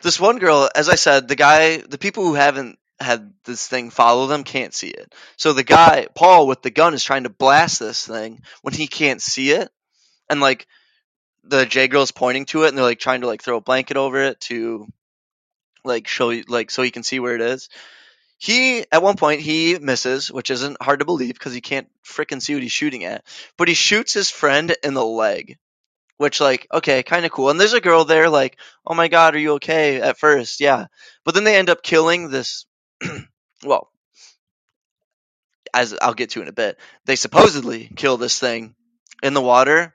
This 0.00 0.20
one 0.20 0.38
girl, 0.38 0.68
as 0.74 0.88
I 0.88 0.94
said, 0.94 1.28
the 1.28 1.36
guy, 1.36 1.78
the 1.78 1.98
people 1.98 2.24
who 2.24 2.34
haven't 2.34 2.78
had 3.00 3.32
this 3.44 3.66
thing 3.66 3.90
follow 3.90 4.26
them 4.26 4.44
can't 4.44 4.74
see 4.74 4.88
it. 4.88 5.14
So 5.36 5.52
the 5.52 5.64
guy, 5.64 6.08
Paul, 6.14 6.46
with 6.46 6.62
the 6.62 6.70
gun 6.70 6.94
is 6.94 7.04
trying 7.04 7.24
to 7.24 7.30
blast 7.30 7.78
this 7.80 8.06
thing 8.06 8.42
when 8.62 8.74
he 8.74 8.86
can't 8.86 9.22
see 9.22 9.50
it, 9.50 9.70
and 10.28 10.40
like 10.40 10.66
the 11.44 11.66
J 11.66 11.88
girl's 11.88 12.12
pointing 12.12 12.46
to 12.46 12.64
it, 12.64 12.68
and 12.68 12.76
they're 12.78 12.84
like 12.84 12.98
trying 12.98 13.22
to 13.22 13.26
like 13.26 13.42
throw 13.42 13.56
a 13.56 13.62
blanket 13.62 13.96
over 13.96 14.22
it 14.22 14.40
to 14.42 14.86
like 15.84 16.06
show 16.06 16.30
you 16.30 16.44
like 16.48 16.70
so 16.70 16.82
he 16.82 16.90
can 16.90 17.02
see 17.02 17.20
where 17.20 17.34
it 17.34 17.40
is. 17.40 17.68
He 18.38 18.84
at 18.92 19.02
one 19.02 19.16
point 19.16 19.40
he 19.40 19.78
misses, 19.78 20.30
which 20.30 20.50
isn't 20.50 20.80
hard 20.80 21.00
to 21.00 21.04
believe 21.04 21.34
because 21.34 21.54
he 21.54 21.60
can't 21.60 21.88
freaking 22.04 22.40
see 22.40 22.54
what 22.54 22.62
he's 22.62 22.72
shooting 22.72 23.04
at. 23.04 23.24
But 23.56 23.68
he 23.68 23.74
shoots 23.74 24.12
his 24.12 24.30
friend 24.30 24.74
in 24.84 24.94
the 24.94 25.04
leg, 25.04 25.58
which 26.18 26.40
like 26.40 26.66
okay, 26.72 27.02
kind 27.02 27.24
of 27.24 27.32
cool. 27.32 27.48
And 27.48 27.58
there's 27.58 27.72
a 27.72 27.80
girl 27.80 28.04
there, 28.04 28.28
like, 28.28 28.58
oh 28.86 28.94
my 28.94 29.08
god, 29.08 29.34
are 29.34 29.38
you 29.38 29.54
okay? 29.54 30.00
At 30.00 30.18
first, 30.18 30.60
yeah, 30.60 30.86
but 31.24 31.34
then 31.34 31.44
they 31.44 31.56
end 31.56 31.70
up 31.70 31.82
killing 31.82 32.28
this. 32.28 32.66
well, 33.64 33.90
as 35.72 35.96
I'll 36.00 36.14
get 36.14 36.30
to 36.30 36.42
in 36.42 36.48
a 36.48 36.52
bit, 36.52 36.78
they 37.06 37.16
supposedly 37.16 37.90
kill 37.96 38.16
this 38.16 38.38
thing 38.38 38.74
in 39.22 39.32
the 39.32 39.40
water, 39.40 39.94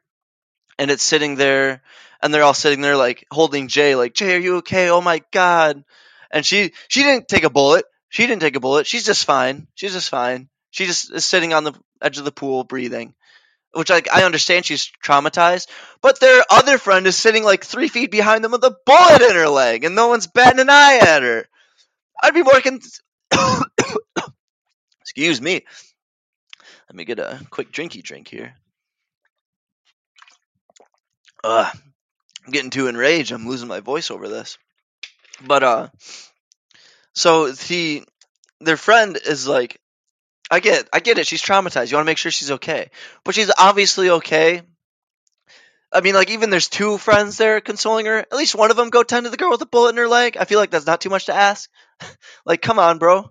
and 0.80 0.90
it's 0.90 1.04
sitting 1.04 1.36
there, 1.36 1.84
and 2.22 2.34
they're 2.34 2.44
all 2.44 2.54
sitting 2.54 2.82
there 2.82 2.98
like 2.98 3.26
holding 3.30 3.68
Jay, 3.68 3.96
like 3.96 4.14
Jay, 4.14 4.36
are 4.36 4.40
you 4.40 4.58
okay? 4.58 4.90
Oh 4.90 5.02
my 5.02 5.22
god! 5.32 5.84
And 6.32 6.46
she 6.46 6.74
she 6.88 7.04
didn't 7.04 7.28
take 7.28 7.44
a 7.44 7.50
bullet. 7.50 7.86
She 8.10 8.26
didn't 8.26 8.42
take 8.42 8.56
a 8.56 8.62
bullet. 8.62 8.88
She's 8.88 9.06
just 9.06 9.26
fine. 9.26 9.68
She's 9.76 9.94
just 9.94 10.10
fine. 10.10 10.50
She 10.72 10.86
just 10.86 11.12
is 11.12 11.26
sitting 11.26 11.54
on 11.54 11.66
the 11.66 11.74
edge 12.02 12.18
of 12.18 12.26
the 12.26 12.32
pool 12.32 12.64
breathing. 12.64 13.14
Which 13.74 13.90
like 13.90 14.08
I 14.12 14.24
understand 14.24 14.66
she's 14.66 14.92
traumatized, 15.04 15.68
but 16.02 16.20
their 16.20 16.44
other 16.50 16.78
friend 16.78 17.08
is 17.08 17.16
sitting 17.16 17.44
like 17.44 17.66
three 17.66 17.88
feet 17.88 18.12
behind 18.12 18.44
them 18.44 18.52
with 18.52 18.64
a 18.64 18.76
bullet 18.86 19.22
in 19.22 19.36
her 19.36 19.50
leg, 19.50 19.84
and 19.84 19.96
no 19.96 20.10
one's 20.10 20.28
batting 20.28 20.60
an 20.60 20.70
eye 20.70 21.00
at 21.02 21.24
her. 21.24 21.48
I'd 22.22 22.36
be 22.36 22.44
working. 22.44 22.82
Excuse 25.02 25.42
me. 25.42 25.66
Let 26.90 26.96
me 26.96 27.06
get 27.06 27.20
a 27.20 27.42
quick 27.50 27.72
drinky 27.72 28.04
drink 28.04 28.28
here. 28.28 28.54
Ugh, 31.44 31.76
I'm 32.46 32.52
getting 32.52 32.70
too 32.70 32.88
enraged. 32.88 33.32
I'm 33.32 33.48
losing 33.48 33.68
my 33.68 33.80
voice 33.80 34.12
over 34.12 34.30
this. 34.30 34.58
But 35.46 35.64
uh, 35.64 35.88
so 37.14 37.52
he, 37.52 38.04
their 38.62 38.78
friend 38.78 39.18
is 39.26 39.48
like, 39.48 39.80
I 40.54 40.60
get, 40.60 40.88
I 40.94 41.00
get 41.00 41.18
it. 41.18 41.26
She's 41.26 41.42
traumatized. 41.42 41.90
You 41.90 41.98
want 41.98 42.06
to 42.06 42.12
make 42.12 42.20
sure 42.20 42.32
she's 42.32 42.52
okay, 42.52 42.92
but 43.24 43.34
she's 43.34 43.52
obviously 43.58 44.12
okay. 44.12 44.62
I 45.92 46.02
mean, 46.02 46.14
like 46.14 46.30
even 46.30 46.52
there's 46.52 46.70
two 46.70 47.00
friends 47.00 47.38
there 47.38 47.60
consoling 47.60 48.06
her. 48.06 48.20
At 48.20 48.34
least 48.34 48.54
one 48.54 48.70
of 48.70 48.78
them 48.78 48.92
go 48.92 49.02
tend 49.02 49.26
to 49.26 49.32
the 49.32 49.38
girl 49.38 49.50
with 49.50 49.64
a 49.64 49.66
bullet 49.66 49.90
in 49.90 49.98
her 49.98 50.08
leg. 50.08 50.38
I 50.38 50.46
feel 50.46 50.60
like 50.60 50.70
that's 50.70 50.86
not 50.86 51.02
too 51.02 51.10
much 51.10 51.26
to 51.26 51.34
ask. 51.34 51.72
like, 52.46 52.62
come 52.62 52.78
on, 52.78 53.00
bro. 53.00 53.30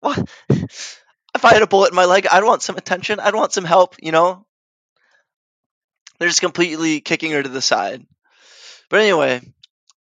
What? 0.00 0.28
If 1.32 1.44
I 1.44 1.52
had 1.52 1.62
a 1.62 1.68
bullet 1.68 1.90
in 1.90 1.96
my 1.96 2.06
leg, 2.06 2.26
I'd 2.26 2.42
want 2.42 2.60
some 2.60 2.76
attention. 2.76 3.20
I'd 3.20 3.36
want 3.36 3.52
some 3.52 3.64
help. 3.64 3.94
You 4.02 4.10
know. 4.10 4.44
They're 6.18 6.28
just 6.28 6.40
completely 6.40 7.00
kicking 7.00 7.30
her 7.30 7.42
to 7.42 7.48
the 7.48 7.62
side. 7.62 8.04
But 8.90 9.00
anyway, 9.00 9.40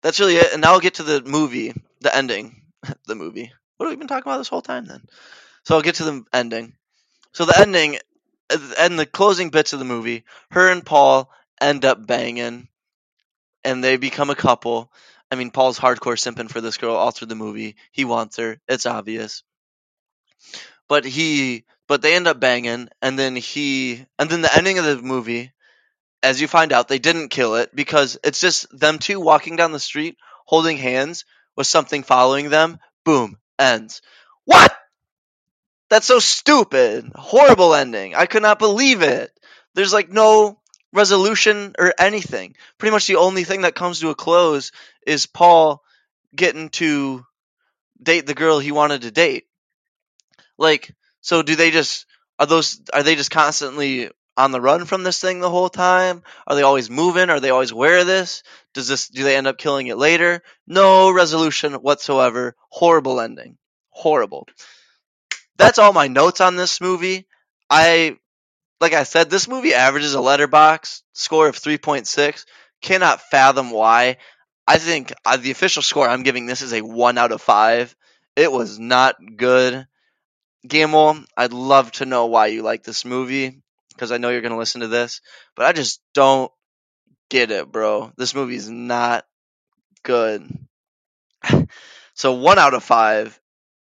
that's 0.02 0.20
really 0.20 0.36
it. 0.36 0.52
And 0.52 0.62
now 0.62 0.74
I'll 0.74 0.82
get 0.82 0.96
to 0.96 1.04
the 1.04 1.22
movie, 1.22 1.74
the 2.02 2.14
ending, 2.14 2.62
the 3.08 3.16
movie. 3.16 3.54
What 3.78 3.86
have 3.86 3.94
we 3.94 4.00
been 4.00 4.10
talking 4.10 4.30
about 4.30 4.40
this 4.40 4.50
whole 4.50 4.62
time 4.62 4.86
then? 4.86 5.02
So 5.64 5.76
I'll 5.76 5.82
get 5.82 5.96
to 5.96 6.04
the 6.06 6.26
ending. 6.34 6.74
So 7.34 7.46
the 7.46 7.60
ending 7.60 8.00
and 8.78 9.00
the 9.00 9.06
closing 9.06 9.50
bits 9.50 9.74
of 9.74 9.80
the 9.80 9.86
movie, 9.86 10.24
her 10.52 10.70
and 10.70 10.86
Paul 10.86 11.30
end 11.62 11.86
up 11.86 12.06
banging, 12.06 12.68
and 13.64 13.84
they 13.84 13.98
become 13.98 14.30
a 14.30 14.36
couple. 14.36 14.92
I 15.32 15.36
mean, 15.36 15.52
Paul's 15.52 15.80
hardcore 15.80 16.18
simping 16.18 16.50
for 16.50 16.62
this 16.62 16.78
girl 16.78 16.96
all 16.96 17.12
through 17.12 17.28
the 17.28 17.36
movie. 17.36 17.76
He 17.92 18.06
wants 18.06 18.38
her. 18.38 18.60
It's 18.68 18.86
obvious. 18.86 19.44
But 20.88 21.06
he, 21.06 21.66
but 21.88 22.02
they 22.02 22.16
end 22.16 22.28
up 22.28 22.40
banging, 22.40 22.90
and 23.02 23.18
then 23.20 23.36
he, 23.36 24.06
and 24.20 24.30
then 24.30 24.42
the 24.42 24.56
ending 24.56 24.78
of 24.80 24.86
the 24.86 25.02
movie, 25.02 25.52
as 26.24 26.42
you 26.42 26.48
find 26.48 26.74
out, 26.74 26.88
they 26.90 27.00
didn't 27.00 27.30
kill 27.30 27.56
it 27.56 27.76
because 27.76 28.18
it's 28.24 28.42
just 28.42 28.68
them 28.78 29.00
two 29.00 29.20
walking 29.20 29.56
down 29.58 29.72
the 29.74 29.80
street 29.80 30.18
holding 30.46 30.78
hands 30.78 31.26
with 31.58 31.68
something 31.68 32.04
following 32.04 32.50
them. 32.50 32.80
Boom, 33.06 33.40
ends. 33.60 34.02
What? 34.46 34.76
That's 35.94 36.08
so 36.08 36.18
stupid. 36.18 37.12
Horrible 37.14 37.76
ending. 37.76 38.16
I 38.16 38.26
could 38.26 38.42
not 38.42 38.58
believe 38.58 39.04
it. 39.04 39.32
There's 39.76 39.94
like 39.94 40.10
no 40.10 40.58
resolution 40.92 41.76
or 41.78 41.94
anything. 42.00 42.56
Pretty 42.80 42.92
much 42.92 43.06
the 43.06 43.18
only 43.18 43.44
thing 43.44 43.62
that 43.62 43.76
comes 43.76 44.00
to 44.00 44.10
a 44.10 44.16
close 44.16 44.72
is 45.06 45.28
Paul 45.28 45.84
getting 46.36 46.70
to 46.70 47.24
date 48.02 48.26
the 48.26 48.34
girl 48.34 48.58
he 48.58 48.72
wanted 48.72 49.04
to 49.04 49.12
date. 49.12 49.46
Like, 50.58 50.96
so 51.22 51.44
do 51.44 51.56
they 51.56 51.70
just 51.70 52.08
are 52.40 52.48
those 52.48 52.82
are 52.92 53.04
they 53.04 53.14
just 53.14 53.30
constantly 53.30 54.10
on 54.36 54.52
the 54.52 54.62
run 54.62 54.86
from 54.86 55.04
this 55.04 55.20
thing 55.20 55.42
the 55.42 55.50
whole 55.52 55.70
time? 55.70 56.24
Are 56.48 56.56
they 56.56 56.64
always 56.64 56.90
moving? 56.90 57.30
Are 57.30 57.40
they 57.40 57.52
always 57.52 57.70
aware 57.70 58.00
of 58.00 58.08
this? 58.08 58.42
Does 58.74 58.88
this 58.88 59.10
do 59.10 59.24
they 59.24 59.38
end 59.38 59.46
up 59.46 59.60
killing 59.60 59.86
it 59.86 59.98
later? 60.00 60.42
No 60.66 61.12
resolution 61.12 61.74
whatsoever. 61.74 62.56
Horrible 62.70 63.22
ending. 63.22 63.60
Horrible. 63.92 64.48
That's 65.64 65.80
all 65.80 65.94
my 65.94 66.10
notes 66.10 66.42
on 66.42 66.58
this 66.58 66.82
movie. 66.82 67.26
I 67.70 68.18
like 68.82 68.92
I 68.92 69.04
said, 69.04 69.30
this 69.30 69.48
movie 69.48 69.74
averages 69.74 70.14
a 70.14 70.18
Letterboxd 70.18 71.04
score 71.14 71.48
of 71.48 71.56
3.6. 71.56 72.44
Cannot 72.82 73.22
fathom 73.22 73.72
why. 73.72 74.18
I 74.68 74.78
think 74.78 75.14
uh, 75.24 75.38
the 75.38 75.52
official 75.52 75.82
score 75.82 76.06
I'm 76.06 76.24
giving 76.24 76.48
this 76.48 76.62
is 76.62 76.74
a 76.74 76.82
1 76.82 77.18
out 77.18 77.32
of 77.32 77.42
5. 77.42 77.96
It 78.36 78.52
was 78.52 78.78
not 78.78 79.16
good. 79.38 79.88
Gamble, 80.68 81.24
I'd 81.38 81.54
love 81.54 81.94
to 81.94 82.06
know 82.06 82.26
why 82.26 82.48
you 82.48 82.62
like 82.62 82.84
this 82.84 83.06
movie 83.06 83.62
because 83.94 84.12
I 84.12 84.18
know 84.18 84.32
you're 84.32 84.42
going 84.42 84.52
to 84.52 84.60
listen 84.60 84.82
to 84.82 84.90
this, 84.90 85.22
but 85.56 85.66
I 85.66 85.72
just 85.72 86.02
don't 86.14 86.52
get 87.30 87.52
it, 87.52 87.72
bro. 87.72 88.12
This 88.18 88.36
movie's 88.36 88.70
not 88.70 89.24
good. 90.04 90.46
so 92.16 92.34
1 92.34 92.60
out 92.60 92.74
of 92.74 92.84
5 92.84 93.40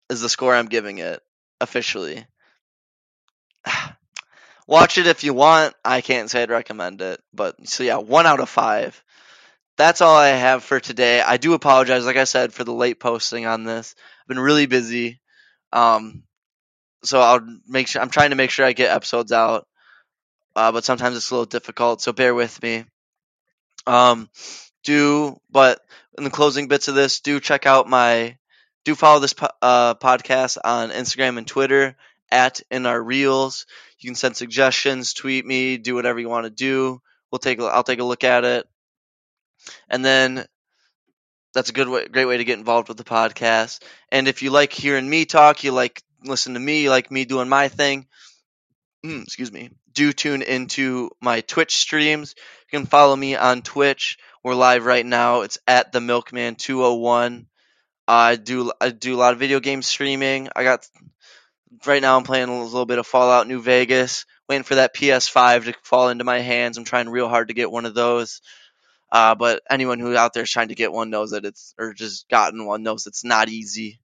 is 0.10 0.20
the 0.20 0.28
score 0.28 0.54
I'm 0.54 0.68
giving 0.68 0.98
it 0.98 1.22
officially. 1.62 2.26
Watch 4.67 4.98
it 4.98 5.08
if 5.08 5.24
you 5.24 5.34
want. 5.34 5.74
I 5.84 6.02
can't 6.02 6.30
say 6.30 6.43
I'd 6.43 6.52
recommend 6.52 7.02
it, 7.02 7.22
but 7.34 7.67
so 7.67 7.84
yeah, 7.84 7.98
1 7.98 8.26
out 8.26 8.39
of 8.39 8.50
5 8.50 9.04
that's 9.80 10.02
all 10.02 10.15
I 10.17 10.28
have 10.28 10.65
for 10.65 10.82
today. 10.82 11.22
I 11.22 11.38
do 11.38 11.54
apologize, 11.54 12.06
like 12.06 12.17
I 12.17 12.26
said, 12.26 12.52
for 12.52 12.65
the 12.65 12.74
late 12.74 13.00
posting 13.00 13.45
on 13.45 13.63
this. 13.63 13.95
I've 14.22 14.28
been 14.28 14.38
really 14.38 14.65
busy. 14.65 15.22
Um, 15.72 16.24
so 17.02 17.22
I'll 17.22 17.48
make 17.65 17.88
sure 17.88 18.02
I'm 18.02 18.10
trying 18.10 18.32
to 18.32 18.36
make 18.36 18.52
sure 18.52 18.65
I 18.65 18.74
get 18.74 18.93
episodes 18.93 19.32
out. 19.32 19.65
Uh, 20.54 20.74
but 20.74 20.84
sometimes 20.84 21.15
it's 21.15 21.32
a 21.32 21.34
little 21.34 21.45
difficult, 21.45 22.02
so 22.02 22.12
bear 22.12 22.36
with 22.36 22.62
me. 22.62 22.84
Um, 23.88 24.30
do 24.84 25.39
but 25.50 25.80
in 26.17 26.26
the 26.26 26.30
closing 26.30 26.67
bits 26.67 26.89
of 26.89 26.95
this, 26.95 27.22
do 27.22 27.39
check 27.39 27.65
out 27.65 27.88
my 27.88 28.38
do 28.86 28.96
follow 28.96 29.20
this 29.20 29.34
po- 29.34 29.50
uh, 29.62 29.96
podcast 29.96 30.58
on 30.63 30.89
Instagram 30.92 31.38
and 31.38 31.48
Twitter 31.48 31.96
at 32.32 32.62
in 32.72 32.86
our 32.86 33.02
reels. 33.02 33.65
You 34.00 34.10
can 34.10 34.15
send 34.15 34.38
suggestions, 34.38 35.13
tweet 35.13 35.46
me, 35.46 35.78
do 35.78 35.96
whatever 35.96 36.20
you 36.20 36.30
want 36.30 36.46
to 36.46 36.50
do. 36.50 37.02
We'll 37.32 37.39
take 37.39 37.60
I'll 37.60 37.84
take 37.84 38.00
a 38.00 38.04
look 38.04 38.24
at 38.24 38.46
it 38.46 38.68
and 39.89 40.04
then 40.04 40.46
that's 41.54 41.70
a 41.70 41.74
good 41.74 41.89
way, 41.89 42.08
great 42.08 42.26
way 42.26 42.38
to 42.38 42.44
get 42.44 42.60
involved 42.60 42.88
with 42.88 42.98
the 42.98 43.04
podcast. 43.04 43.82
And 44.12 44.28
if 44.28 44.42
you 44.42 44.52
like 44.52 44.72
hearing 44.72 45.10
me 45.10 45.26
talk, 45.26 45.63
you 45.63 45.72
like 45.72 46.02
listen 46.24 46.54
to 46.54 46.60
me, 46.60 46.84
you 46.84 46.89
like 46.89 47.12
me 47.12 47.26
doing 47.26 47.50
my 47.50 47.68
thing. 47.70 48.08
Mm, 49.06 49.24
excuse 49.24 49.52
me. 49.52 49.72
Do 49.92 50.13
tune 50.13 50.42
into 50.42 51.10
my 51.22 51.42
Twitch 51.42 51.78
streams. 51.78 52.36
You 52.72 52.80
can 52.80 52.86
follow 52.88 53.15
me 53.15 53.36
on 53.36 53.62
Twitch. 53.62 54.18
We're 54.44 54.56
live 54.56 54.86
right 54.86 55.06
now. 55.06 55.42
It's 55.42 55.58
at 55.68 55.92
the 55.92 56.02
Milkman 56.02 56.56
201. 56.56 57.48
I 58.10 58.36
do 58.38 58.74
I 58.82 58.89
do 58.89 59.15
a 59.15 59.19
lot 59.19 59.34
of 59.34 59.39
video 59.39 59.62
game 59.62 59.84
streaming. 59.84 60.50
I 60.56 60.63
got 60.63 60.88
right 61.86 62.02
now 62.02 62.17
I'm 62.17 62.24
playing 62.24 62.50
a 62.50 62.63
little 62.63 62.86
bit 62.86 63.00
of 63.00 63.08
Fallout 63.08 63.48
New 63.48 63.62
Vegas, 63.62 64.26
waiting 64.48 64.63
for 64.63 64.76
that 64.76 64.93
PS5 64.95 65.65
to 65.65 65.74
fall 65.84 66.10
into 66.10 66.24
my 66.24 66.39
hands. 66.39 66.78
I'm 66.78 66.86
trying 66.86 67.10
real 67.10 67.30
hard 67.30 67.50
to 67.50 67.54
get 67.54 67.72
one 67.72 67.86
of 67.86 67.93
those. 67.93 68.41
Uh, 69.12 69.36
but 69.36 69.62
anyone 69.69 70.00
who 70.00 70.15
out 70.17 70.34
there 70.34 70.43
is 70.43 70.52
trying 70.52 70.69
to 70.69 70.76
get 70.76 70.91
one 70.93 71.10
knows 71.10 71.32
that 71.32 71.45
it's, 71.45 71.74
or 71.80 71.93
just 71.93 72.30
gotten 72.30 72.65
one 72.65 72.84
knows 72.84 73.08
it's 73.08 73.24
not 73.26 73.50
easy 73.50 74.00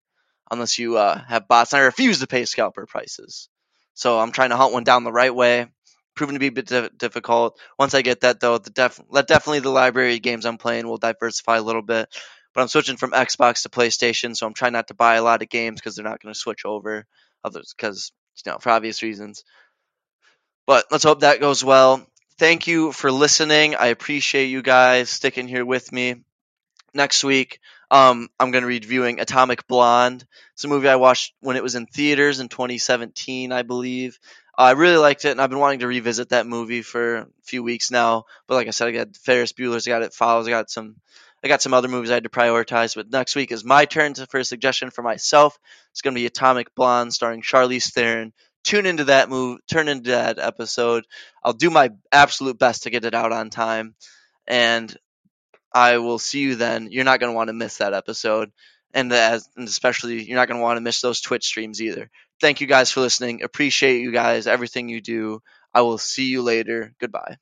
unless 0.52 0.80
you 0.80 0.98
uh, 0.98 1.22
have 1.28 1.48
bots. 1.48 1.74
And 1.74 1.82
I 1.82 1.86
refuse 1.86 2.20
to 2.20 2.28
pay 2.28 2.46
scalper 2.46 2.86
prices. 2.88 3.50
So 3.96 4.20
I'm 4.20 4.32
trying 4.32 4.52
to 4.52 4.58
hunt 4.58 4.74
one 4.74 4.84
down 4.84 5.04
the 5.04 5.12
right 5.12 5.34
way. 5.34 5.68
Proven 6.16 6.36
to 6.36 6.40
be 6.40 6.48
a 6.48 6.52
bit 6.52 6.68
di- 6.68 6.90
difficult. 6.98 7.60
Once 7.80 7.94
I 7.94 8.02
get 8.02 8.22
that 8.22 8.40
though, 8.40 8.58
the 8.58 8.70
def- 8.72 9.02
definitely 9.28 9.60
the 9.60 9.70
library 9.70 10.20
games 10.20 10.46
I'm 10.46 10.58
playing 10.58 10.88
will 10.88 10.98
diversify 10.98 11.58
a 11.58 11.62
little 11.64 11.82
bit. 11.82 12.10
But 12.56 12.62
I'm 12.62 12.68
switching 12.70 12.98
from 12.98 13.12
Xbox 13.12 13.64
to 13.64 13.70
PlayStation, 13.70 14.36
so 14.36 14.48
I'm 14.48 14.54
trying 14.54 14.74
not 14.74 14.88
to 14.88 14.94
buy 14.96 15.16
a 15.16 15.24
lot 15.24 15.44
of 15.44 15.50
games 15.50 15.80
because 15.80 15.96
they're 15.96 16.06
not 16.06 16.22
going 16.22 16.34
to 16.34 16.40
switch 16.40 16.66
over. 16.66 17.06
Others 17.44 17.76
because 17.78 18.12
you 18.44 18.52
know 18.52 18.58
for 18.58 18.72
obvious 18.72 19.04
reasons. 19.04 19.44
But 20.66 20.86
let's 20.90 21.04
hope 21.04 21.20
that 21.20 21.40
goes 21.40 21.64
well 21.64 22.08
thank 22.38 22.68
you 22.68 22.92
for 22.92 23.12
listening. 23.12 23.76
I 23.76 23.88
appreciate 23.88 24.46
you 24.48 24.62
guys 24.62 25.10
sticking 25.10 25.48
here 25.48 25.66
with 25.66 25.92
me. 25.92 26.16
Next 26.94 27.24
week, 27.24 27.60
um, 27.92 28.30
I'm 28.40 28.52
going 28.52 28.64
to 28.64 28.68
be 28.68 28.80
reviewing 28.80 29.20
Atomic 29.20 29.68
Blonde. 29.68 30.26
It's 30.54 30.64
a 30.64 30.70
movie 30.70 30.88
I 30.88 30.96
watched 30.96 31.34
when 31.42 31.58
it 31.58 31.64
was 31.64 31.76
in 31.76 31.86
theaters 31.86 32.40
in 32.40 32.48
2017, 32.48 33.52
I 33.52 33.64
believe. 33.64 34.18
I 34.58 34.72
really 34.72 34.98
liked 34.98 35.26
it, 35.26 35.32
and 35.32 35.42
I've 35.42 35.50
been 35.50 35.60
wanting 35.60 35.80
to 35.80 35.88
revisit 35.88 36.30
that 36.30 36.48
movie 36.48 36.82
for 36.82 37.16
a 37.16 37.28
few 37.44 37.64
weeks 37.64 37.92
now. 37.92 38.24
But 38.48 38.56
like 38.56 38.68
I 38.68 38.72
said, 38.72 38.88
I 38.88 38.92
got 38.92 39.16
Ferris 39.18 39.52
Bueller's, 39.52 39.88
I 39.88 39.92
got 39.92 40.04
it 40.04 40.14
follows, 40.14 40.48
I 40.48 40.52
got 40.52 40.70
some, 40.70 40.96
I 41.46 41.48
got 41.48 41.62
some 41.62 41.74
other 41.74 41.88
movies 41.88 42.12
I 42.12 42.16
had 42.16 42.24
to 42.24 42.30
prioritize. 42.30 42.96
But 42.96 43.12
next 43.12 43.36
week 43.36 43.52
is 43.52 43.64
my 43.64 43.86
turn 43.86 44.16
to, 44.16 44.26
for 44.28 44.40
a 44.40 44.44
suggestion 44.44 44.90
for 44.90 45.04
myself. 45.04 45.58
It's 45.92 46.02
going 46.02 46.16
to 46.16 46.20
be 46.20 46.26
Atomic 46.26 46.76
Blonde, 46.76 47.14
starring 47.14 47.42
Charlize 47.42 47.94
Theron 47.94 48.34
tune 48.66 48.86
into 48.86 49.06
that 49.06 49.30
move, 49.30 49.60
turn 49.68 49.88
into 49.88 50.12
that 50.12 50.40
episode. 50.40 51.06
I'll 51.44 51.54
do 51.54 51.70
my 51.70 51.92
absolute 52.12 52.60
best 52.60 52.84
to 52.84 52.90
get 52.90 53.06
it 53.06 53.14
out 53.14 53.32
on 53.32 53.50
time, 53.50 53.96
and 54.46 54.94
I 55.74 56.00
will 56.00 56.20
see 56.20 56.40
you 56.40 56.56
then. 56.56 56.90
You're 56.92 57.06
not 57.06 57.20
going 57.20 57.32
to 57.32 57.36
want 57.36 57.48
to 57.48 57.54
miss 57.54 57.78
that 57.78 57.94
episode, 57.94 58.52
and 58.94 59.14
as 59.14 59.48
and 59.56 59.68
especially 59.68 60.24
you're 60.24 60.36
not 60.38 60.50
going 60.50 60.60
to 60.60 60.64
want 60.64 60.78
to 60.78 60.82
miss 60.82 61.00
those 61.00 61.22
Twitch 61.22 61.46
streams 61.46 61.82
either. 61.82 62.10
Thank 62.42 62.60
you 62.60 62.68
guys 62.68 62.92
for 62.92 63.00
listening. 63.00 63.44
Appreciate 63.44 64.02
you 64.02 64.12
guys, 64.12 64.48
everything 64.48 64.90
you 64.90 65.00
do. 65.00 65.42
I 65.74 65.82
will 65.82 65.98
see 65.98 66.26
you 66.26 66.42
later. 66.42 66.94
Goodbye. 67.00 67.38